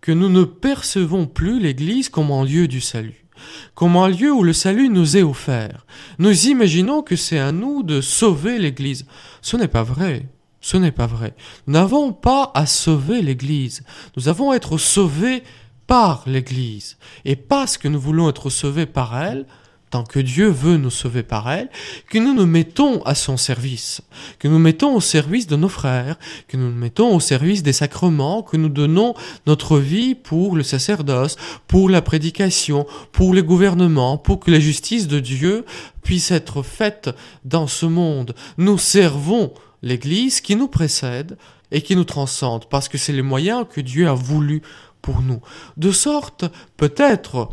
que 0.00 0.12
nous 0.12 0.28
ne 0.28 0.44
percevons 0.44 1.26
plus 1.26 1.60
l'Église 1.60 2.08
comme 2.08 2.30
un 2.30 2.44
lieu 2.44 2.68
du 2.68 2.80
salut, 2.80 3.26
comme 3.74 3.96
un 3.96 4.08
lieu 4.08 4.32
où 4.32 4.42
le 4.42 4.52
salut 4.52 4.88
nous 4.88 5.16
est 5.16 5.22
offert. 5.22 5.86
Nous 6.18 6.48
imaginons 6.48 7.02
que 7.02 7.16
c'est 7.16 7.38
à 7.38 7.52
nous 7.52 7.82
de 7.82 8.00
sauver 8.00 8.58
l'Église. 8.58 9.06
Ce 9.40 9.56
n'est 9.56 9.68
pas 9.68 9.82
vrai. 9.84 10.26
Ce 10.60 10.76
n'est 10.76 10.92
pas 10.92 11.06
vrai. 11.06 11.34
Nous 11.66 11.74
n'avons 11.74 12.12
pas 12.12 12.52
à 12.54 12.66
sauver 12.66 13.20
l'Église. 13.20 13.82
Nous 14.16 14.28
avons 14.28 14.52
à 14.52 14.56
être 14.56 14.78
sauvés 14.78 15.42
par 15.86 16.22
l'Église. 16.26 16.96
Et 17.24 17.36
parce 17.36 17.76
que 17.76 17.88
nous 17.88 18.00
voulons 18.00 18.28
être 18.28 18.48
sauvés 18.48 18.86
par 18.86 19.20
elle, 19.20 19.46
tant 19.92 20.04
que 20.04 20.18
Dieu 20.18 20.48
veut 20.48 20.78
nous 20.78 20.90
sauver 20.90 21.22
par 21.22 21.50
elle, 21.50 21.68
que 22.08 22.18
nous 22.18 22.32
nous 22.32 22.46
mettons 22.46 23.02
à 23.02 23.14
son 23.14 23.36
service, 23.36 24.00
que 24.38 24.48
nous 24.48 24.58
mettons 24.58 24.96
au 24.96 25.02
service 25.02 25.46
de 25.46 25.54
nos 25.54 25.68
frères, 25.68 26.18
que 26.48 26.56
nous 26.56 26.70
nous 26.70 26.78
mettons 26.78 27.14
au 27.14 27.20
service 27.20 27.62
des 27.62 27.74
sacrements, 27.74 28.42
que 28.42 28.56
nous 28.56 28.70
donnons 28.70 29.14
notre 29.46 29.78
vie 29.78 30.14
pour 30.14 30.56
le 30.56 30.62
sacerdoce, 30.62 31.36
pour 31.68 31.90
la 31.90 32.00
prédication, 32.00 32.86
pour 33.12 33.34
le 33.34 33.42
gouvernement, 33.42 34.16
pour 34.16 34.40
que 34.40 34.50
la 34.50 34.60
justice 34.60 35.08
de 35.08 35.20
Dieu 35.20 35.66
puisse 36.02 36.30
être 36.30 36.62
faite 36.62 37.10
dans 37.44 37.66
ce 37.66 37.84
monde. 37.84 38.34
Nous 38.56 38.78
servons 38.78 39.52
l'Église 39.82 40.40
qui 40.40 40.56
nous 40.56 40.68
précède 40.68 41.36
et 41.70 41.82
qui 41.82 41.96
nous 41.96 42.04
transcende, 42.04 42.64
parce 42.70 42.88
que 42.88 42.96
c'est 42.96 43.12
les 43.12 43.20
moyens 43.20 43.66
que 43.70 43.82
Dieu 43.82 44.08
a 44.08 44.14
voulu 44.14 44.62
pour 45.02 45.20
nous. 45.20 45.40
De 45.76 45.92
sorte, 45.92 46.46
peut-être, 46.78 47.50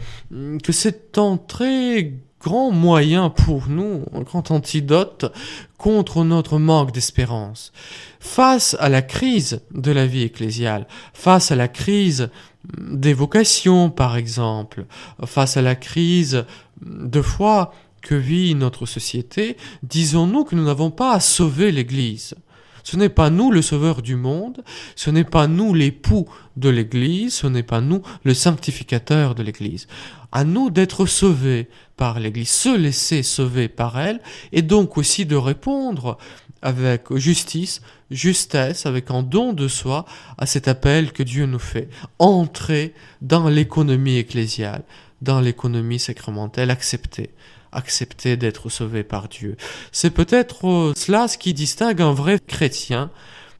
que 0.64 0.72
c'est 0.72 1.18
un 1.18 1.36
très 1.36 2.14
grand 2.42 2.72
moyen 2.72 3.30
pour 3.30 3.68
nous, 3.68 4.04
un 4.14 4.22
grand 4.22 4.52
antidote 4.52 5.32
contre 5.78 6.24
notre 6.24 6.58
manque 6.58 6.92
d'espérance. 6.92 7.72
Face 8.20 8.76
à 8.80 8.90
la 8.90 9.02
crise 9.02 9.62
de 9.72 9.92
la 9.92 10.06
vie 10.06 10.24
ecclésiale, 10.24 10.88
face 11.14 11.52
à 11.52 11.56
la 11.56 11.68
crise 11.68 12.30
des 12.78 13.14
vocations, 13.14 13.90
par 13.90 14.18
exemple, 14.18 14.86
face 15.26 15.58
à 15.58 15.62
la 15.62 15.76
crise 15.76 16.46
de 16.82 17.22
foi 17.22 17.74
que 18.02 18.16
vit 18.16 18.56
notre 18.56 18.86
société, 18.86 19.58
disons-nous 19.84 20.44
que 20.46 20.56
nous 20.56 20.66
n'avons 20.66 20.92
pas 20.92 21.14
à 21.14 21.20
sauver 21.20 21.72
l'Église. 21.72 22.36
Ce 22.84 22.98
n'est 22.98 23.10
pas 23.10 23.30
nous 23.30 23.52
le 23.52 23.62
sauveur 23.62 24.02
du 24.02 24.16
monde, 24.16 24.64
ce 24.96 25.10
n'est 25.10 25.24
pas 25.24 25.48
nous 25.48 25.74
l'époux 25.74 26.28
de 26.58 26.70
l'Église, 26.70 27.34
ce 27.34 27.48
n'est 27.48 27.64
pas 27.64 27.82
nous 27.82 28.02
le 28.24 28.34
sanctificateur 28.34 29.36
de 29.36 29.44
l'Église. 29.44 29.88
À 30.32 30.44
nous 30.44 30.70
d'être 30.70 31.06
sauvés 31.06 31.70
par 31.98 32.20
l'Église, 32.20 32.50
se 32.50 32.76
laisser 32.76 33.24
sauver 33.24 33.68
par 33.68 34.00
elle, 34.00 34.22
et 34.52 34.62
donc 34.62 34.98
aussi 34.98 35.26
de 35.26 35.36
répondre 35.36 36.18
avec 36.62 37.14
justice, 37.16 37.82
justesse, 38.12 38.86
avec 38.86 39.12
un 39.12 39.24
don 39.24 39.54
de 39.54 39.68
soi 39.68 40.06
à 40.38 40.46
cet 40.46 40.68
appel 40.68 41.12
que 41.12 41.24
Dieu 41.24 41.46
nous 41.46 41.60
fait. 41.60 41.90
Entrer 42.20 42.94
dans 43.22 43.50
l'économie 43.50 44.18
ecclésiale, 44.18 44.84
dans 45.22 45.40
l'économie 45.40 46.00
sacramentelle, 46.00 46.70
accepter 46.70 47.32
accepter 47.72 48.38
d'être 48.38 48.70
sauvé 48.70 49.04
par 49.04 49.28
Dieu. 49.28 49.58
C'est 49.92 50.10
peut-être 50.10 50.68
euh, 50.68 50.94
cela 50.96 51.28
ce 51.28 51.38
qui 51.38 51.54
distingue 51.54 52.02
un 52.02 52.14
vrai 52.14 52.40
chrétien 52.40 53.12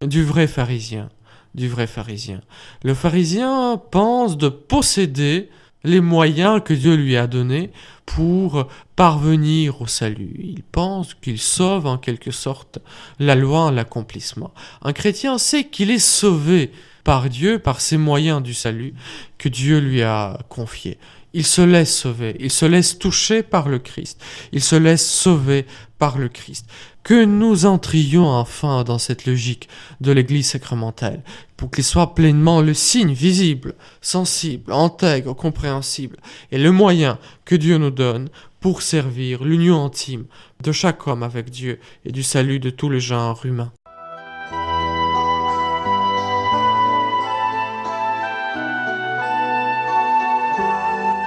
du 0.02 0.24
vrai 0.24 0.48
pharisien. 0.48 1.10
Du 1.56 1.68
vrai 1.68 1.88
pharisien. 1.88 2.42
Le 2.84 2.94
pharisien 2.94 3.82
pense 3.92 4.38
de 4.38 4.50
posséder 4.50 5.50
les 5.84 6.02
moyens 6.02 6.62
que 6.64 6.74
Dieu 6.74 6.96
lui 6.96 7.16
a 7.18 7.28
donnés 7.28 7.72
pour 8.06 8.68
parvenir 8.96 9.82
au 9.82 9.88
salut. 9.88 10.36
Il 10.40 10.64
pense 10.64 11.14
qu'il 11.14 11.40
sauve 11.40 11.86
en 11.86 11.98
quelque 11.98 12.32
sorte 12.32 12.80
la 13.20 13.36
loi 13.36 13.62
en 13.62 13.72
l'accomplissement. 13.72 14.54
Un 14.82 14.94
chrétien 14.94 15.38
sait 15.38 15.66
qu'il 15.66 15.90
est 15.92 16.00
sauvé 16.00 16.72
par 17.04 17.30
Dieu, 17.30 17.60
par 17.60 17.82
ses 17.82 17.98
moyens 17.98 18.44
du 18.44 18.54
salut 18.54 18.94
que 19.38 19.50
Dieu 19.50 19.80
lui 19.80 20.02
a 20.02 20.40
confiés. 20.50 20.98
Il 21.34 21.46
se 21.46 21.62
laisse 21.62 21.96
sauver, 21.96 22.36
il 22.40 22.50
se 22.50 22.66
laisse 22.66 22.98
toucher 22.98 23.44
par 23.44 23.70
le 23.70 23.78
Christ, 23.78 24.20
il 24.52 24.64
se 24.64 24.76
laisse 24.76 25.08
sauver 25.08 25.68
par 26.00 26.18
le 26.18 26.28
Christ. 26.28 26.66
Que 27.04 27.24
nous 27.24 27.66
entrions 27.66 28.28
enfin 28.28 28.84
dans 28.84 28.98
cette 28.98 29.26
logique 29.26 29.70
de 30.02 30.12
l'Église 30.12 30.50
sacramentelle, 30.50 31.22
pour 31.56 31.70
qu'il 31.70 31.84
soit 31.84 32.16
pleinement 32.16 32.62
le 32.62 32.74
signe 32.74 33.14
visible, 33.14 33.76
sensible, 34.02 34.72
intègre, 34.74 35.34
compréhensible, 35.36 36.18
et 36.52 36.58
le 36.58 36.72
moyen 36.72 37.20
que 37.46 37.56
Dieu 37.56 37.78
nous 37.78 37.92
donne 37.92 38.30
pour 38.60 38.82
servir 38.82 39.44
l'union 39.44 39.86
intime 39.86 40.26
de 40.64 40.72
chaque 40.72 41.06
homme 41.08 41.24
avec 41.24 41.50
Dieu 41.50 41.80
et 42.06 42.12
du 42.12 42.24
salut 42.24 42.60
de 42.60 42.70
tout 42.70 42.90
le 42.90 43.00
genre 43.00 43.46
humain. 43.46 43.72